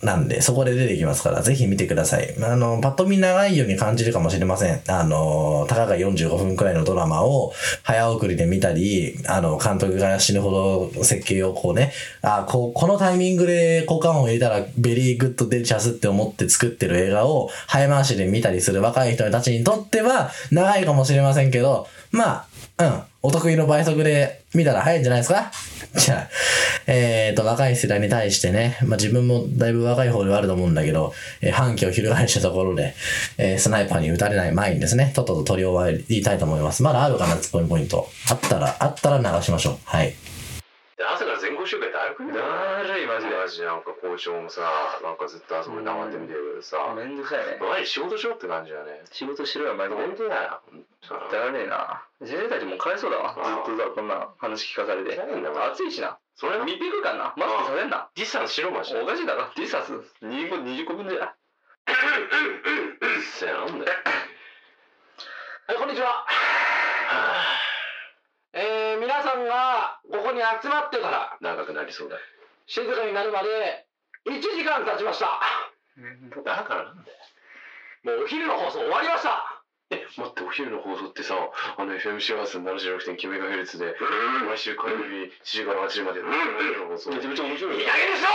[0.05, 2.35] なんで、そこで出てきますから、ぜひ見てください。
[2.41, 4.81] あの、パッと見長いように感じるかもしれません。
[4.87, 11.91] あの、たかが45分くらいのドラマを早送りで見たり、あの、監督が死ぬほど設計をこうね、
[12.21, 22.45] あこう、このタイミングで効果音を入れたら very good delicious って思って作ってる映画を早回しで見たりする若い人たちにとっては長いかもしれませんけど、ま
[22.77, 23.03] あ、うん。
[23.25, 25.51] お得意の倍速で見たら早いんじゃないですか？
[25.95, 26.29] じゃあ、
[26.87, 32.93] えーと、若い世代に対してね、まあ自分もだいぶ若い方ではあると思うんだけど、えー反旗を翻したところで、
[33.37, 36.83] えースナイパーに撃たれない前にですね、とっとと取り終わりたいと思います。
[36.83, 38.09] まだあるかな、ツッコミポイント。
[38.29, 39.77] あったら、あったら流しましょう。
[39.85, 40.13] はい。
[42.05, 42.33] 朝から全校集会だるくね。
[42.33, 43.35] だるいマジで。
[43.35, 44.61] マジでなんか校長もさ
[45.01, 46.77] なんかずっとあそこで黙って見てるけどさ。
[46.93, 47.57] めんどくさいね。
[47.57, 49.01] マジ仕事しろって感じだね。
[49.11, 50.05] 仕事しろよマジで。
[50.05, 50.61] 本当だよ
[51.31, 52.05] だらねえな。
[52.21, 53.33] 先生たちもかわいそうだわ。
[53.33, 55.17] ずっとさこんな話聞かされて。
[55.17, 56.17] 暑いしな。
[56.35, 57.33] それな密閉空間な。
[57.37, 58.09] マスクさせんな。
[58.15, 59.01] ディスタンスしろマジで。
[59.01, 59.49] おかしいだろ。
[59.55, 59.93] ディスタンス。
[60.21, 61.33] 20個20個分じゃ
[63.39, 63.91] せやなんだよ。
[65.67, 66.25] はいこんにちは
[68.55, 72.15] えー、皆さんがここに集まってから長くなりそうだ。
[72.67, 73.85] 静かになるまで
[74.31, 75.27] 1時間経ちました。
[76.41, 77.17] だからなんだよ。
[78.07, 79.43] もうお昼の放送終わりました。
[79.91, 83.93] え待ってお昼の放送ってさあの FM 周波数 76.9MHz で
[84.47, 87.11] 毎週火曜日7時から8時までのお昼の放送。
[87.11, 88.29] めちゃめちゃ面白いいい加減にしろ。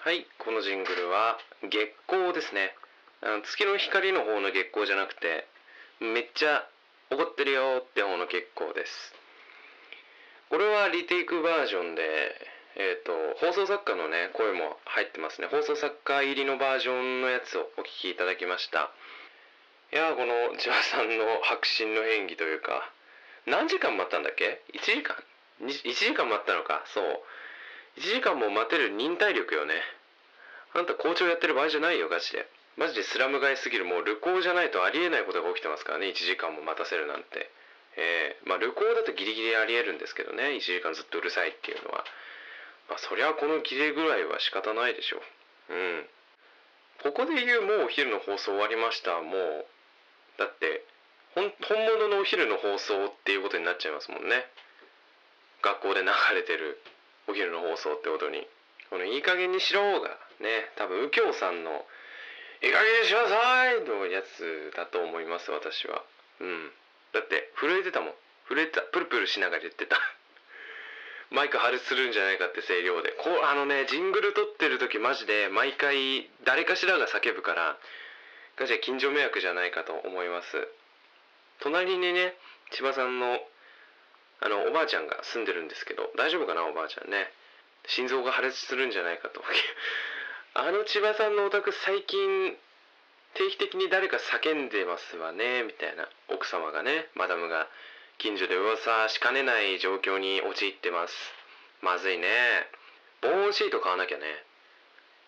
[0.00, 2.74] はいこのジングルは月光ですね。
[3.20, 5.46] あの月の光の方の月光じゃなくて
[6.00, 6.66] めっちゃ
[7.12, 9.12] 怒ってるよって方の月光です。
[10.48, 12.02] これはリテイクバージョンで
[12.76, 15.48] えっ、と放送作家のね声も入ってますね。
[15.52, 18.88] 放送作家入りのバージョンのやつをお聞きいただきました。
[19.92, 22.80] いやこの千葉さんの迫真の演技というか
[23.44, 25.16] 何時間待ったんだっけ？1時間
[25.60, 26.80] ？1時間待ったのか。
[26.88, 27.04] そう。
[28.00, 29.74] 1時間も待てる忍耐力よね。
[30.72, 32.48] あんた校長やってる場合じゃないよガチで。
[32.76, 37.50] マジでスラム街すぎるもう旅行じゃないとありえないことが起きてますからね1時間も待たせるなんて。
[37.96, 42.04] えー、まあ旅行だとギリギリありえるんですけどね1時間ずっとうるさいっていうのは。
[42.88, 45.20] まあそりゃこのギレぐらいは仕方ないでしょ
[45.68, 45.74] う。
[45.74, 46.08] ん。
[47.02, 49.66] ここで言うもうお昼の放送終わりましたもう。
[50.38, 50.84] だって
[51.34, 54.48] 本本物のお昼の放送っていうことになっちゃいますもんね。
[55.60, 56.80] 学校で流れてる
[57.28, 58.48] お昼の放送ってことに。
[58.88, 60.08] このいい加減にしろが
[60.40, 61.84] ね多分右京さんの
[62.62, 66.04] 「いい加減にしなさい!」のやつだと思います私は。
[66.40, 66.72] うん。
[67.12, 68.14] だって震えてたもん。
[68.48, 68.82] 震えてた。
[68.82, 69.98] プルプルしながら言ってた。
[71.30, 73.12] マイク破裂するんじゃないかって声量で。
[73.12, 77.78] こうあのねジングル撮ってる時マジで毎回誰かしらが叫ぶから
[78.56, 80.68] ガチで近所迷惑じゃないかと思います。
[81.60, 82.36] 隣にね
[82.70, 83.48] 千葉さんの
[84.40, 87.32] あのおばあちゃんが住んでるんですけど大丈夫かなおばあちゃんね。
[87.86, 89.42] 心臓が破裂するんじゃないかと。
[90.54, 92.56] あの千葉さんのお宅最近
[93.34, 97.68] 定期的に誰か叫んでますわねみたいな奥様がねマダムが
[98.18, 101.14] 近所で噂しかねない状況に陥ってます。
[101.80, 102.28] まずいね。
[103.22, 104.24] 防音シート買わなきゃね。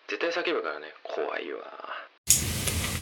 [0.07, 0.93] 絶対叫ぶからね。
[1.03, 1.59] 怖いわ。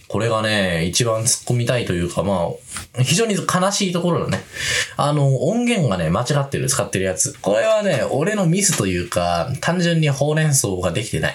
[0.08, 2.50] これがね、一番突っ込みたいというか、ま
[2.98, 4.44] あ、非常に悲しいところだね。
[4.96, 7.38] あの、音源がね、間違ってる、使ってるやつ。
[7.42, 11.34] これはね、俺のミスというか、単純にほうれん草ができてない。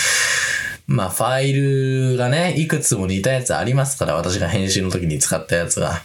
[0.86, 6.02] まあ、ファイルがね、いくつも似たやつありますから、私が編集の時に使ったやつが。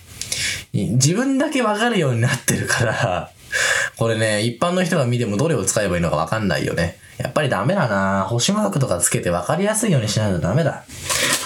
[0.74, 3.32] 自分だけわかるようになってるから、
[3.98, 6.98] これね、一般の人が見てもどれを使えばいいのかわかんないよね。
[7.18, 10.86] やっぱりダメだな星マークとかつけてわかりやすいようにしないとダメだ。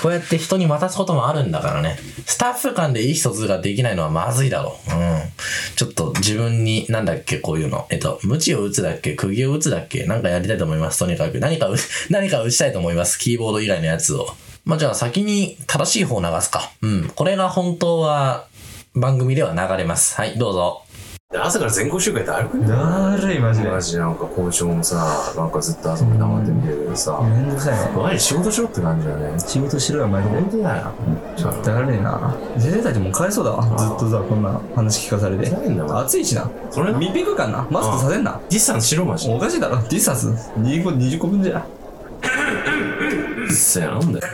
[0.02, 1.98] こうやって人に渡すこともあるんだからね。
[2.26, 4.92] スタッフ間で意思疎通ができないのはまずいだろう。
[4.92, 5.20] うん。
[5.76, 7.88] ちょっと自分に、なんだっけ、こういうの。
[7.90, 11.00] えっと、無知を打つだっけ釘を打つだっけなんかやりたいと思います。
[11.00, 11.40] とにかく。
[11.40, 11.70] 何か、
[12.10, 13.20] 何か打ちたいと思います。
[13.20, 14.28] キーボード以外のやつを。
[14.66, 16.72] まあ、じゃあ先に正しい方を流すか。
[16.82, 17.12] うん。
[17.16, 18.46] これが本当は
[18.96, 20.16] 番組では流れます。
[20.16, 20.85] はい、どうぞ。
[21.38, 23.70] 朝から全校集会ってあるだるい、マジで。
[23.70, 27.92] マジなんか校長もさ、なんかずっと遊び黙って見てるけどさ、めんどくさいね。
[27.96, 29.40] お前仕事しろって感じだよね。
[29.40, 30.36] 仕事しろよ、マジで。
[30.36, 30.94] 本当だよ。
[31.64, 32.36] だるいな。
[32.58, 33.64] 先生たちもかわいそうだわ。
[33.78, 35.54] ずっとさ、こんな話聞かされて
[35.90, 36.50] 暑いしな。
[36.72, 37.68] それな密閉空間な。
[37.70, 38.40] マスクさせんな。
[38.50, 39.34] ディスタンスしろマジで。
[39.36, 39.78] おかしいだろ。
[39.78, 40.28] ディスタンス
[40.60, 41.66] 20個、20個分じゃ。
[43.48, 44.28] うっせえなんだよ。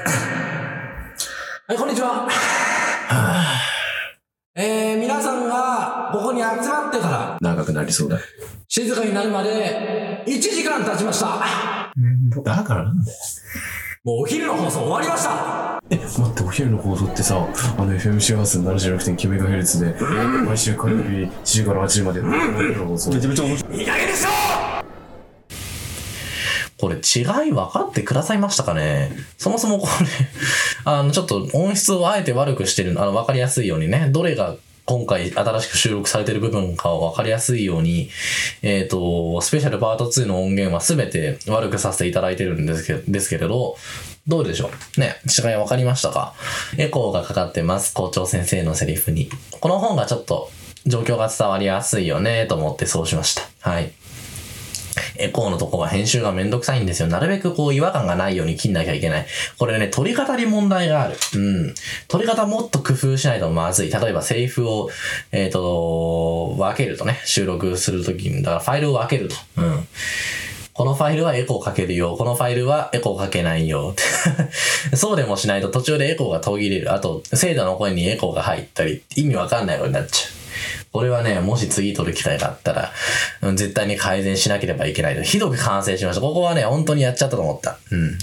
[1.67, 2.27] はい、こんにちは。
[4.53, 8.19] えー、皆さんがここに集まってから長くなりそうだ。
[8.67, 11.89] 静かになるまで1時間経ちました。
[12.43, 13.17] だからなんだよ。
[14.03, 15.81] もうお昼の放送終わりました。
[15.89, 17.47] え、待って、お昼の放送ってさ、
[17.77, 19.95] あの FM 周波数 76.9MHz で、
[20.45, 23.11] 毎週火曜日7時から8時まで、お昼の放送。
[23.11, 23.79] めちゃめちゃ面白い。
[23.79, 24.31] いい加減にしろ
[26.81, 29.11] これ違い分かってくださいましたかね？
[29.37, 30.07] そもそもこれ、
[30.83, 34.55] あの、ちょっと音質をあえて悪くしてる、あの、分かりやすいようにね、どれが
[34.85, 38.09] 今回新しく収録されてる部分かを分かりやすいように、
[38.63, 43.77] えっ、と、スペシャルパート2の音源は全て悪くさせていただいてるんですけですけれど、
[44.27, 44.99] どうでしょう？
[44.99, 46.33] ね、違い分かりましたか？
[46.77, 49.29] エコーがかかってます、校長先生のセリフに。
[49.59, 50.49] この本がちょっと
[50.87, 53.43] 状況が伝わりやすいよね、と思ってそうしました。
[53.59, 53.91] はい。
[55.21, 57.07] エコーのとこは編集がめんどくさいんですよ。
[57.07, 59.25] なるべくこう違和感がないように切んなきゃいけない。
[59.57, 61.15] これね、取り方に問題がある。
[61.35, 61.75] うん。
[62.07, 63.91] 取り方もっと工夫しないとまずい。
[63.91, 64.89] 例えばセリフを、
[65.31, 69.35] えっ、と、分けるとね、収録するときに、だからファイルを分けると。
[69.57, 69.87] うん。
[70.73, 72.15] このファイルはエコーかけるよ。
[72.17, 73.93] このファイルはエコーかけないよ。
[74.95, 76.93] そうでもしないと途中でエコーが途切れる。
[76.93, 80.40] あと、精度の声にエコーが入ったり、意味わかんないようになっちゃう。
[80.91, 82.91] これはね、もし次撮る機会があったら、
[83.41, 85.21] うん絶対に改善しなければいけないと。
[85.21, 86.21] ひどく反省しました。
[86.21, 87.77] ここはね、本当にやっちゃったと思った。
[87.91, 88.17] うん。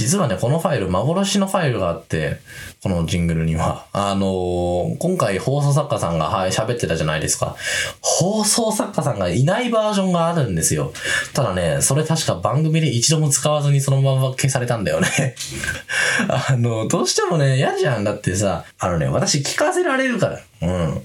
[0.00, 2.38] 実はね、このファイル、幻のファイルがあって、
[2.82, 3.86] このジングルには。
[3.92, 7.54] あのー今回放送作家さんが、はい、喋ってたじゃないですか。
[8.00, 10.92] 放送作家さんがいないバージョンがあるんですよ。
[11.34, 15.34] ただね、それ確か番組で一度も使わずにそのまま消されたんだよね。
[16.28, 18.04] あの、どうしてもね、嫌じゃん。
[18.04, 20.40] だってさ、あのね、私聞かせられるから。
[20.62, 21.02] うん。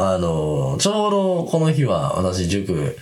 [0.00, 2.96] あの、ちょうどこの日は私塾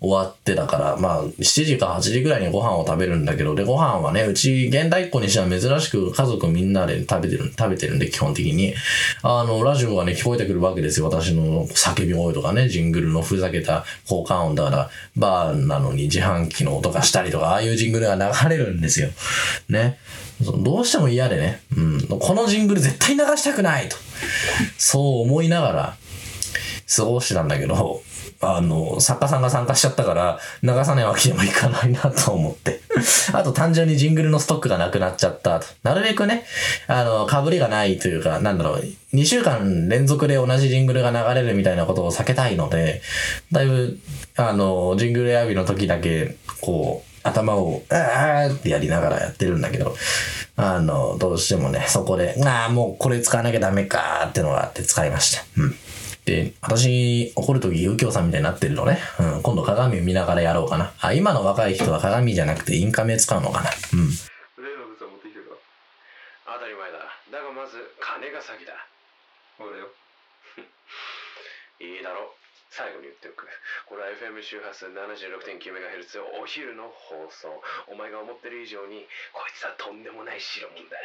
[0.00, 8.74] 終わってだから、まあ、7時か8時ぐらいにご飯を食べるんだけど、で、ご飯はね、うち現代っ子にしては珍しく家族みんなで食べてる、食べてるんで、基本的に。
[9.22, 11.06] あの、ラジオがね、聞こえてくるわけですよ。
[11.06, 19.08] 私の叫び声とかね、ジングルのふざけた効果音だから、バーなのに自販機の音がしたりとか、ああいうジングルが流れるんですよ。
[19.70, 19.98] ね。
[20.42, 23.96] どうしても嫌でね、うん、このジングル絶対流したくないと、
[24.76, 25.96] そう思いながら
[26.94, 28.02] 過ごしてたんだけど、
[28.40, 32.80] あの、作家さんが参加しちゃったから、流さないわけにもいかないなと思って。
[33.32, 35.66] あと単純にジングルのストックがなくなっちゃったと。
[35.84, 36.44] なるべくね、
[36.88, 38.84] あの、被りがないというか、なんだろう、
[39.14, 43.00] 2週間連続で同じジングルが流れるみたいなことを避けたいので、
[43.52, 43.98] だいぶ、
[44.36, 49.94] あの、ジングル選びの時だけ、こう、頭を、あーってやりながらやってるんだけど、
[50.56, 55.44] あの、どうしてもね、そこで、ああ、もうこれ使わなきゃダメかーってのがあって使いました。
[55.56, 55.76] うん。
[56.24, 58.98] で、私、怒るとき、右京さんみたいになってるのね。
[59.18, 59.42] うん。
[59.42, 60.92] 今度鏡見ながらやろうかな。
[61.00, 63.70] あ、今の若い人は鏡じゃなくてインカメ使うのかな。
[63.70, 64.06] うん。
[64.62, 65.56] 例の物は持ってきてるか
[66.46, 66.98] 当たり前だ
[67.32, 68.86] だがまず金が先だ
[69.58, 69.90] 俺よ
[71.82, 72.41] いいだろう
[72.72, 73.44] 最後に言っておく。
[73.84, 77.60] これは FM 周波数 76.9MHz お昼の放送。
[77.92, 79.04] お前が思ってる以上に
[79.36, 80.96] こいつはとんでもない代物だ。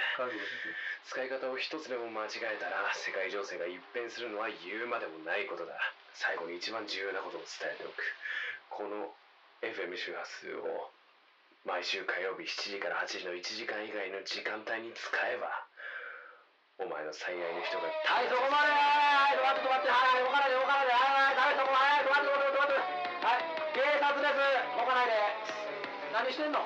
[1.11, 5.75] 使い方を一つでも間違えたら世界情勢が一変するのは言うまでもないことだ。
[6.15, 7.99] 最後に一番重要なことを伝えておく。
[8.71, 9.11] この
[9.59, 10.87] FM 周波数を
[11.67, 15.66] 毎週火曜日7時から8時の1時間以外の時間帯に使えば
[16.77, 17.89] お前の最愛の人が。
[17.89, 18.69] はいそこまで。
[18.69, 22.77] はい止まって止まってはい動かないで動かないではいはいそこはい止まって止まって止まって。
[22.77, 24.37] はい警察です。
[24.77, 25.17] 動かないで。
[26.13, 26.61] 何してんの？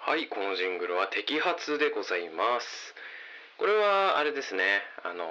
[0.00, 2.94] はいこのジングルは摘発でございます。
[3.60, 4.80] これはあれですね。
[5.04, 5.28] あの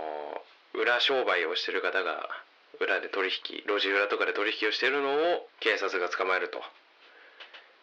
[0.78, 2.30] 裏商売をしてる方が
[2.80, 5.10] 裏で取引路地裏とかで取引をしてるの
[5.42, 6.62] を警察が捕まえると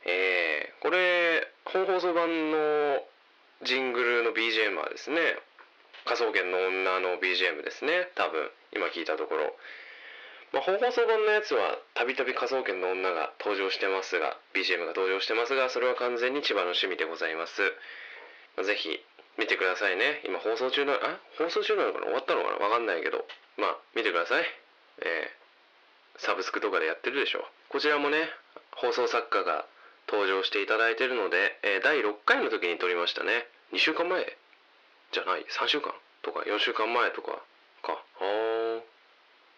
[0.05, 3.03] えー、これ本放送版の
[3.65, 5.17] ジングルの BGM はですね
[6.05, 9.57] 科捜研の女の BGM ですね多分今聞いたところ、
[10.53, 17.63] まあ、本放送版のやつはたびたび科捜研の女が登場してますが BGM が登場してますがそれは完全に千葉の趣味でございます、
[18.57, 19.01] まあぜひ
[19.37, 20.23] 見てくださいね。
[20.23, 22.07] 今放送中なあ放送中なのかな？
[22.07, 22.71] 終わったのかな？
[22.71, 23.27] わかんないけど。
[23.59, 24.45] まあ見てください。
[25.03, 25.45] えー
[26.23, 27.43] サブスクとかでやってるでしょ。
[27.69, 28.31] こちらもね
[28.77, 29.67] 放送作家が
[30.09, 33.47] 登場していただいてるので、え第6回の時に撮りましたね。
[33.73, 34.37] 2週間前？
[35.13, 35.93] じゃない？3週間
[36.23, 37.43] とか？4週間前とか
[37.83, 38.03] か。
[38.21, 38.81] あ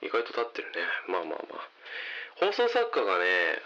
[0.02, 0.78] 意外と経ってるね。
[1.08, 1.68] まあまあまあ。
[2.36, 3.24] 放送作家がね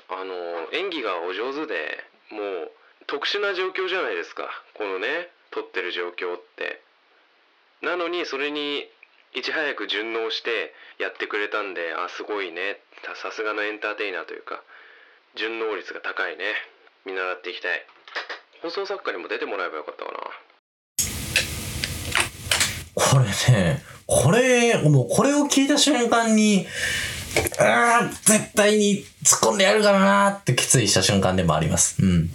[0.09, 1.99] あの演技がお上手で
[2.31, 2.71] もう
[3.07, 4.49] 特殊な状況じゃないですか。
[4.75, 6.81] このね撮ってる状況って。
[7.83, 8.87] なのにそれに
[9.35, 12.81] いち早く順応してやってくれたんであすごいね。
[13.15, 14.63] さすがのエンターテイナーというか。
[15.37, 16.45] 順応率が高いね
[17.07, 17.87] 見習っていきたい
[18.63, 20.19] 放送作家にも出てもらえばよかったかな
[22.95, 26.67] これね、これ、もうこれを聞いた瞬間に、
[27.59, 32.03] ああ、絶対に突っ込んでやるからなーって決意した瞬間でもあります。
[32.03, 32.31] うん。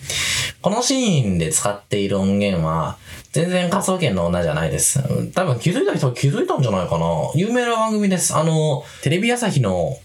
[0.61, 2.97] このシーンで使っている音源は、
[3.31, 5.01] 全然科捜研の女じゃないです。
[5.33, 7.05] 多分気づいた人は気づいたんじゃないかな。
[7.35, 8.33] 有名な番組です。
[8.35, 9.97] あの、テレビ朝日の、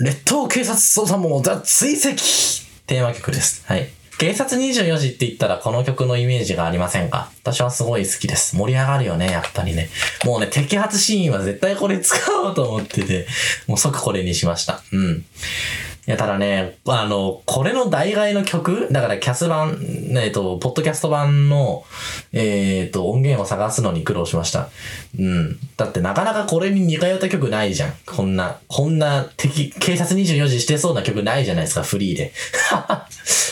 [0.00, 2.22] 列島警察捜査網ザ追跡
[2.86, 3.64] テーマ曲です。
[3.66, 3.88] はい。
[4.16, 7.32] 警察24時って言ったらこの曲のイメージがありませんか？
[7.42, 8.56] 私はすごい好きです。
[8.56, 9.88] 盛り上がるよね、やっぱりね。
[10.24, 13.26] もうね、摘発シーンは絶対これ使おうと思ってて、
[13.66, 14.82] もう即これにしました。
[14.92, 15.24] うん。
[16.10, 19.78] や、ただね、あの、これの代替の曲だからキャス版、
[20.16, 21.84] えっと、ポッドキャスト版の、
[22.32, 24.70] えっと、音源を探すのに苦労しました。
[25.18, 25.58] うん。
[25.76, 27.92] だってなかなかこれに似通った曲ないじゃん。
[28.06, 32.32] こんな、こんな敵、警察24時してそうな曲ないじゃないですか、フリーで。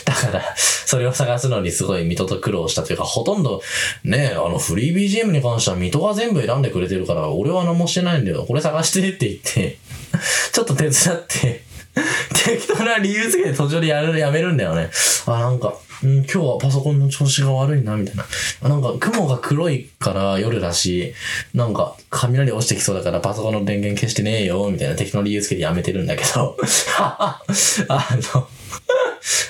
[0.06, 3.60] だから、それを探すのにすごい水戸と苦労したというか、ほとんど、
[4.02, 8.46] ね、あの、フリー BGM に関しては水戸が全部選んでくれてるから、俺は何もしてないんだよ。
[8.46, 9.78] これ探してって言って、
[10.52, 11.65] ちょっと手伝って、
[12.44, 14.90] 適当な理由付けて途中でやる、やめるんだよね。
[15.26, 18.68] あ、なんか、うん、今日はパソコンの調子が悪いな、みたいな。
[18.68, 21.14] なんか、雲が黒いから夜だし、
[21.54, 26.56] なんか、雷落ちてきそうだからパソコンの電源消してねえよ、みたいな適当な理由付けてやめてるんだけど、
[27.08, 27.40] あ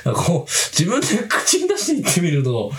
[0.05, 2.71] の、こう、自分で口に出して言ってみると、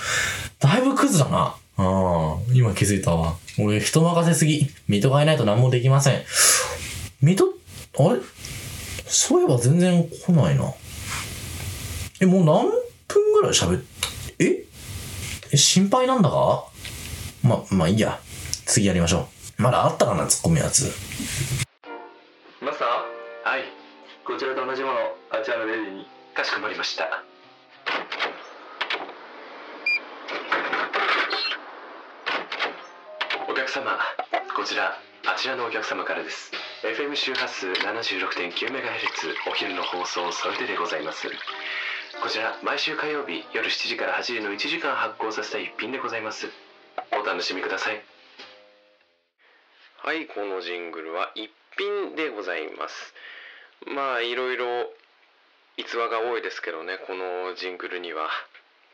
[0.60, 1.56] だいぶクズだな。
[1.78, 3.36] うん、今気づいたわ。
[3.60, 4.68] 俺、人任せすぎ。
[4.88, 6.24] 水戸がいないと何もできません。
[7.22, 7.54] 水戸、
[8.00, 8.20] あれ？
[9.08, 10.74] そういえば全然来ないな。
[12.22, 12.70] え、もう何
[13.08, 13.84] 分ぐらい喋っ、
[14.40, 14.66] え？
[15.52, 16.66] え、心配なんだか
[17.44, 18.20] ま、まあいいや。
[18.66, 19.28] 次やりましょ
[19.60, 19.62] う。
[19.62, 20.92] まだあったかな、突っ込むやつ。
[22.62, 22.88] マスター？
[23.50, 23.64] はい
[24.26, 24.98] こちらと同じもの
[25.32, 26.06] あちらのレディに
[26.36, 27.24] かしこまりました
[33.50, 33.98] お客様
[34.54, 36.52] こちらあちらのお客様からです
[36.84, 41.28] FM 周波数 76.9MHz お昼の放送それででございます。
[42.22, 46.46] こちら毎週火曜日夜7時から8時の1時間発行させた一品でございます。
[47.14, 48.04] お楽しみください。
[50.04, 51.50] はいこのジングルは一
[51.80, 53.16] 品でございます。
[53.92, 54.66] まあいろいろ
[55.78, 58.30] 逸話が多いですけどねこのジングルには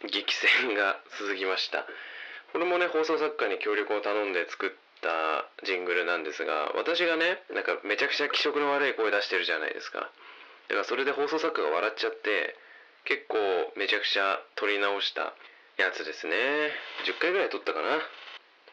[0.09, 1.85] 激戦が続きました。
[2.53, 4.69] これもね放送作家に協力を頼んで作っ
[5.03, 10.09] たジングルなんですが私がねなんかめちゃくちゃ気色の悪い声出してるじゃないですか。
[10.71, 12.55] だからそれで放送作家が笑っちゃって
[13.03, 13.37] 結構
[13.75, 15.35] めちゃくちゃ撮り直した
[15.75, 16.35] やつですね。
[17.03, 17.99] 10回ぐらい撮ったかな。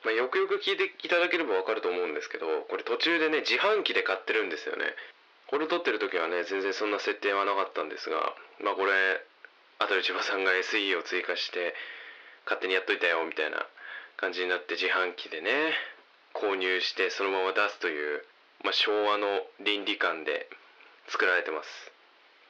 [0.05, 4.95] まあ、よくよく聞いていただければわかると思うんですけどこれ途中でね自販機で買ってるんですよね。
[5.51, 8.93] これ撮ってる時はね全然そんな設定はなかったんですがまあこれ
[9.81, 11.75] 後で千葉さんが SE を追加して
[12.45, 13.67] 勝手にやっといたよみたいな
[14.17, 15.51] 感じになって自販機でね
[16.35, 18.23] 購入してそのまま出すという、
[18.65, 20.49] まあ、昭和の倫理観で
[21.09, 21.69] 作られてます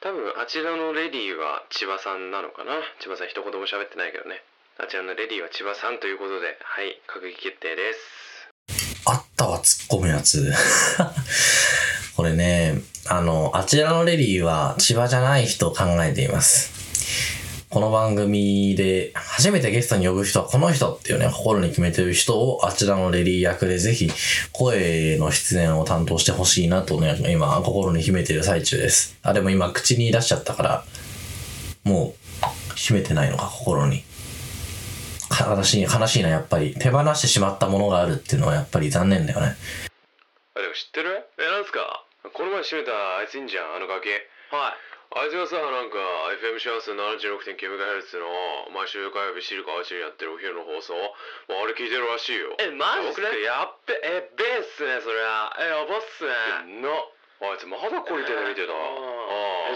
[0.01, 2.81] 多分あちらのレディーは千葉さんなのかな？
[2.99, 4.41] 千葉さん一言も喋ってないけどね
[4.77, 8.31] あちらのレディーは千葉さんということではい閣議決定です
[9.05, 10.53] あったわ、突っ込むやつ。
[12.15, 16.80] これね、あの、あちらのレディーは千葉じゃない人を考えています。
[17.71, 24.09] この番組で初めてゲストに呼ぶ人はこの人っていうね、心に決めてる人をあちらのレディー役でぜひ
[24.51, 29.17] 声の出演を担当してほしいなとね、今心に秘めてる最中です。
[29.23, 30.83] あ、でも今口に出しちゃったから、
[31.85, 32.13] も
[32.43, 34.03] う秘めてないのか、心に。
[35.29, 36.75] 悲しい、悲しいな、やっぱり。
[36.77, 39.55] 手放してしまったものがあるっていうのはやっぱり残念だよね。
[40.55, 41.23] あでも知ってる？
[41.39, 42.03] えなんすか？
[42.33, 44.09] この前閉めたあいついんじゃんあの崖
[44.51, 45.99] はいあいつがさなんか
[46.39, 50.95] FM シャース 76.9MHz の毎週火曜日知るかあちりやってるお昼の放送
[51.51, 52.55] まああれ聞いてるらしいよ。
[52.63, 53.27] えマジっすか？
[53.27, 56.79] やっべえべえっすねそりゃえやばっすね。
[56.79, 56.87] な
[57.43, 58.71] あいつまだこりてる見てた。
[58.71, 58.77] あ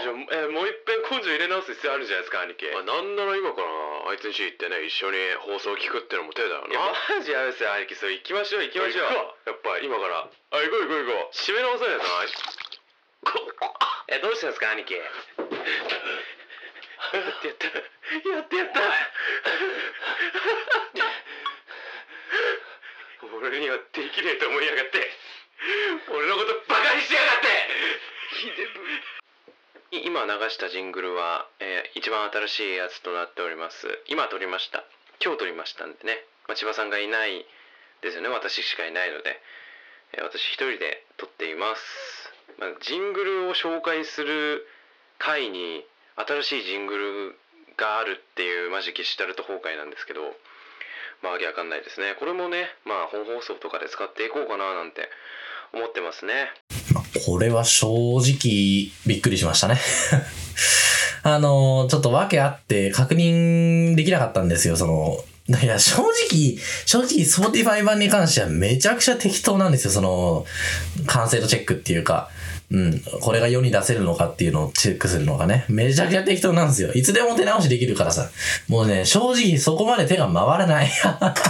[0.00, 2.64] じゃあえもう一遍根性入れ直す必要あるんじゃないですか兄貴？
[2.72, 3.68] なんなら今から
[4.08, 6.80] あいつんち行ってね一緒に放送聞くってのも手だよないや
[7.12, 7.94] マジやべっすよ兄貴。
[7.94, 9.52] それ行きましょう行きましょう。
[9.52, 10.24] やっぱ今から。
[10.24, 11.36] あ行こう行こう行こう。
[11.36, 12.24] 締め直さないとな
[14.08, 14.94] えどうしたんですか兄貴？
[14.94, 15.02] やっ
[17.40, 17.66] てやった。
[17.66, 17.72] や
[18.40, 18.80] ってやった。
[23.36, 24.98] 俺にはできねえと思いやがって。
[26.10, 27.46] 俺のことバカにしやがって。
[30.04, 33.86] 今流したジングルは、えー一番新しいやつとなっております。
[34.08, 34.84] 今撮りました。
[35.24, 37.46] 今日撮りましたんでね、まあ、千葉さんがいない
[38.02, 38.28] ですよね。
[38.28, 39.40] 私しかいないので、
[40.12, 44.66] えー私一人で撮っています、まあ、ジングルを紹介する
[45.18, 45.84] 回に
[46.16, 47.38] 新しいジングル
[47.76, 50.20] があるっていうマジゲシュタルト崩壊なんですけど
[51.22, 55.08] まあわけわかんないですねこれもねまあ本放送とかで使っていこうかななんて
[55.74, 56.48] 思ってますね
[57.24, 57.88] これは正
[58.18, 59.78] 直びっくりしましたね。
[61.22, 70.44] あの、ちょっと訳あって確認できなかったんですよ、その、いや、正直、正直、Spotify 版に関してはめちゃくちゃ適当なんですよ、その、
[71.06, 72.30] 完成度チェックっていうか、
[72.70, 76.92] うん、これが世に出せるのかっていうのをチェックするのがね、めちゃくちゃ適当なんですよ。
[76.94, 78.28] いつでも手直しできるからさ。
[78.66, 80.90] もうね、正直そこまで手が回らない。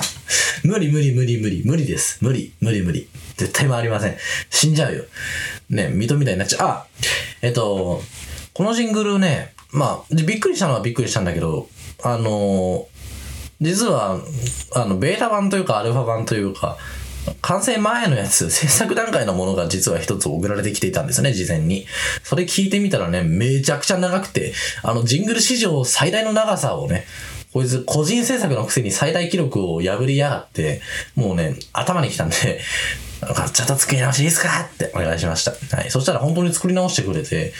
[0.62, 2.18] 無理無理無理無理無理です。
[2.20, 3.09] 無理無理無理。
[3.38, 4.16] 絶対回りません。
[4.51, 5.05] 死んじゃうよ。
[5.70, 6.68] ね、水戸みたいになっちゃう。
[6.68, 6.86] あ、
[7.40, 8.03] えっと、
[8.53, 11.68] このジングルね、まあ、びっくりしたのはびっくりしたんだけど、
[12.03, 12.88] あの、
[13.61, 14.20] 実は、
[14.74, 16.76] あの、ベータ版というか、アルファ版というか、
[17.42, 21.86] 完成前のやつ、 制作段階のものが実は一つ送られてきていたんですね、事前に。
[22.22, 24.52] それ聞いてみたらね、めちゃくちゃ長くて、
[24.82, 27.07] あの、ジングル史上最大の長さをね、
[27.52, 30.82] こいつ個人制作のくせに最大記録を破りやがって、
[31.14, 32.36] もうね、頭に来たんで、
[33.54, 34.68] ちょっと作り直しいいですか？
[34.74, 35.52] ってお願いしました。
[35.74, 35.90] はい。
[35.90, 37.54] そしたら本当に作り直してくれて、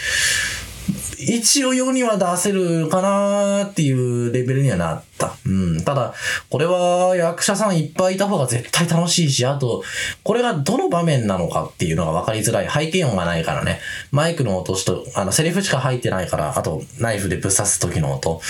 [1.19, 5.35] 一応世には出せるかなーっていうレベルにはなった。
[5.47, 5.83] うん。
[5.83, 6.13] ただ、
[6.51, 9.83] これは役者さんいっぱいいた方が絶対楽しいし、あと、
[10.23, 12.69] これがどの場面なのかっていうのが分かりづらい。
[12.71, 13.81] 背景音がないからね。
[14.11, 18.41] マイクの音しと、あの、セリフしか入ってないから、あと、ナイフでぶっ刺す時の音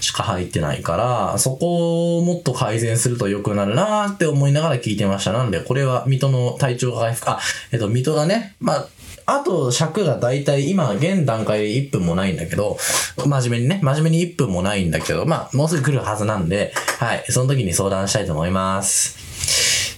[0.00, 5.32] しか入ってないから、そこをもっと改善すると良くなるなって思いながら聞いてました。
[5.32, 7.40] なんで、これは水戸の体調が回復、あ、
[7.72, 8.88] えっと、水戸がね、まあ、
[9.26, 12.76] あと尺がだいたい今現段階で1分もないんだけど、
[13.24, 19.24] 真面目にね、真面目に1分もないんだけど、まあもうすぐ来るはずなんで、はい、その時に相談したいと思います。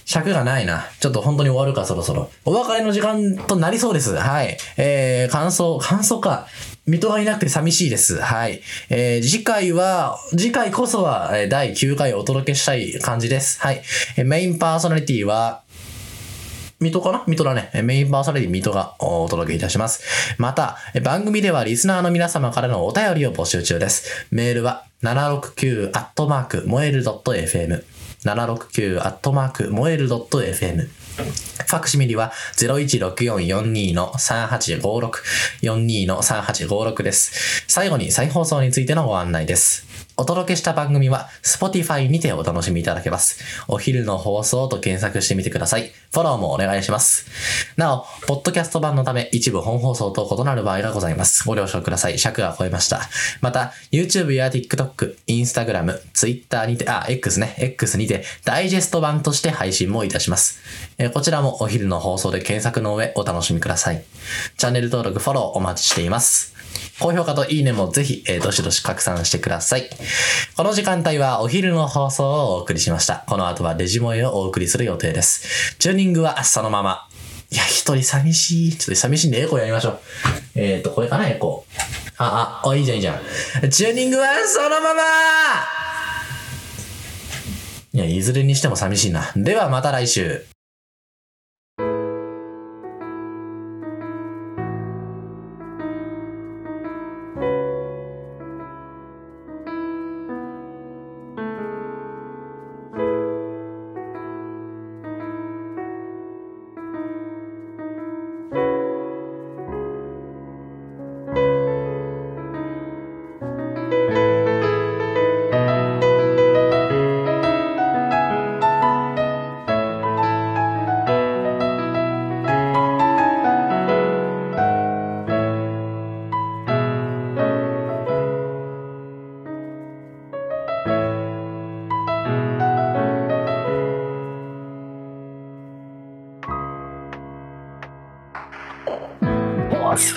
[0.07, 0.85] 尺がないな。
[1.01, 2.31] ちょっと本当に終わるか、そろそろ。
[2.45, 4.15] お別れの時間となりそうです。
[4.15, 4.57] はい。
[4.77, 6.47] えー、感想、感想か。
[6.85, 8.21] 水戸がいなくて寂しいです。
[8.21, 8.61] はい。
[8.89, 13.59] えー、次回は、次回こそは、え第9回お届けしたい感じです。
[13.59, 13.81] はい。
[14.15, 15.63] えメインパーソナリティは、
[16.79, 17.23] 水戸かな？
[17.25, 17.71] 水戸だね。
[17.83, 20.35] メインパーソナリティ水戸がお届けいたします。
[20.37, 24.27] また、番組ではリスナーの皆様からのお便りを募集中です。
[24.29, 27.83] メールは、769アットマーク、燃える .fm。
[28.23, 30.87] 769アットマーク、燃える .fm。
[31.17, 35.11] ファクシミリは016442の3856、
[35.63, 37.65] 42の3856です。
[37.67, 39.86] 最後に再放送についてのご案内です。
[40.19, 43.39] お届けした番組は Spotify にてお楽しみいただけます。
[43.67, 45.91] お昼の放送と検索してみてください。
[46.11, 47.27] フォローもお願いします。
[47.77, 51.47] なお、ポッドキャスト版のため一部本放送と異なる場合がございます。
[51.47, 52.17] ご了承ください。
[52.17, 53.01] 尺が超えました。
[53.41, 60.59] また、YouTube や TikTok、Instagram、Twitter にて、あ、X ね、X にてダイジェスト版として配信もいたします。
[60.97, 64.03] えこちらもお昼の放送で検索の上お楽しみください。
[64.57, 66.56] チャンネル登録、フォローお待ちしています。
[66.99, 69.89] 高評価といいねもぜひ、えーどしどし拡散してください。
[70.55, 73.23] この時間帯はお昼の放送をお送りしました。
[73.27, 75.75] この後はデジモエをお送りする予定です。
[75.77, 77.07] チューニングはそのまま。
[77.49, 78.71] いや、一人寂しい。
[78.77, 79.99] ちょっと寂しいんでエコーやりましょう。
[80.55, 82.13] えっ、ー、と、これかな、エコー。
[82.17, 83.69] あ、あ、あ、いいじゃん、いいじゃん。
[83.69, 85.01] チューニングはそのまま
[87.93, 89.31] いや、いずれにしても寂しいな。
[89.35, 90.56] ではまた来週。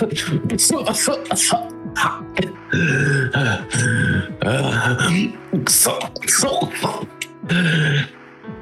[0.07, 0.15] く
[5.71, 6.69] そくそ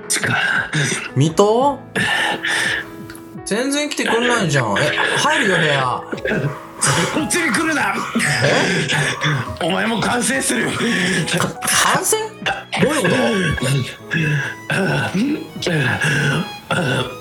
[0.07, 0.37] ちか
[1.15, 1.79] 水戸
[3.45, 4.77] 全然来てくんないじゃん。
[4.77, 6.03] え、入るよ、部屋。
[7.13, 7.95] こっちに来るな。
[9.63, 10.69] お前も完成する。
[10.69, 12.21] 感染
[12.81, 12.99] どうい
[13.51, 13.65] うこ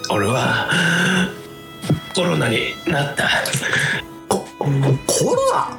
[0.09, 0.15] と？
[0.15, 0.69] 俺は
[2.15, 3.29] コロナになった
[5.07, 5.79] コロナ？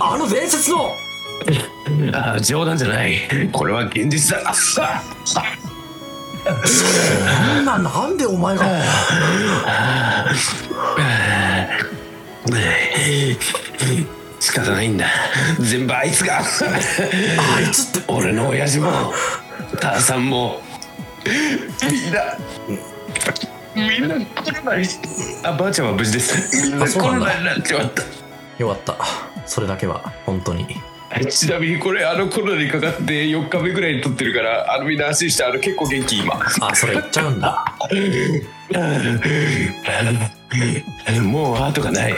[0.00, 0.94] あの伝説の。
[2.12, 3.18] あ冗談じゃない。
[3.52, 4.52] これは現実だ。
[4.54, 4.82] そ
[7.60, 8.66] んななんでお前が。
[14.40, 15.06] 仕方ないんだ。
[15.60, 16.38] 全部あいつが。
[16.38, 16.44] あい
[17.70, 18.12] つって。
[18.12, 19.12] 俺の親父も
[19.80, 20.60] 母さんも。
[21.24, 21.30] み
[22.10, 22.12] ん。
[22.12, 22.36] な
[23.74, 24.86] みんなコロナに
[25.44, 26.68] あばあちゃんは無事です。
[26.68, 28.02] みんなコロナになっちまった。
[28.58, 28.96] よかった。
[29.46, 30.66] それだけは本当に。
[31.30, 36.40] ちなみにこれあのコロナにかかって4日目ぐらいに撮ってるからあのみんな安心してあの結構元気今。
[36.60, 37.64] あそれ言っちゃうんだ。
[41.22, 42.14] もう後がない。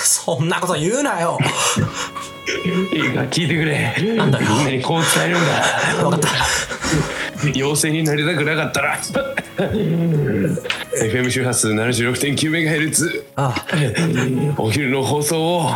[0.00, 1.38] そんなこと言うなよ。
[2.92, 4.14] いいか聞いてくれ。
[4.16, 4.46] なんだよ。
[4.48, 5.48] みんなにこう伝えるんだ。
[6.02, 6.28] 分かった
[7.54, 8.98] 陽性になりたくなかったら。
[11.00, 13.54] FM 周波数 76.9MHz あ。
[14.56, 15.70] お昼の放送を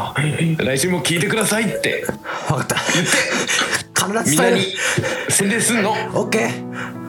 [0.59, 2.05] 来週も聞いてくださいって。
[2.49, 2.77] 分かった。
[2.77, 4.57] 必ず伝える。
[4.57, 4.65] みんなに
[5.29, 5.93] 宣伝すんの。
[5.93, 5.95] オ
[6.27, 7.02] ッケー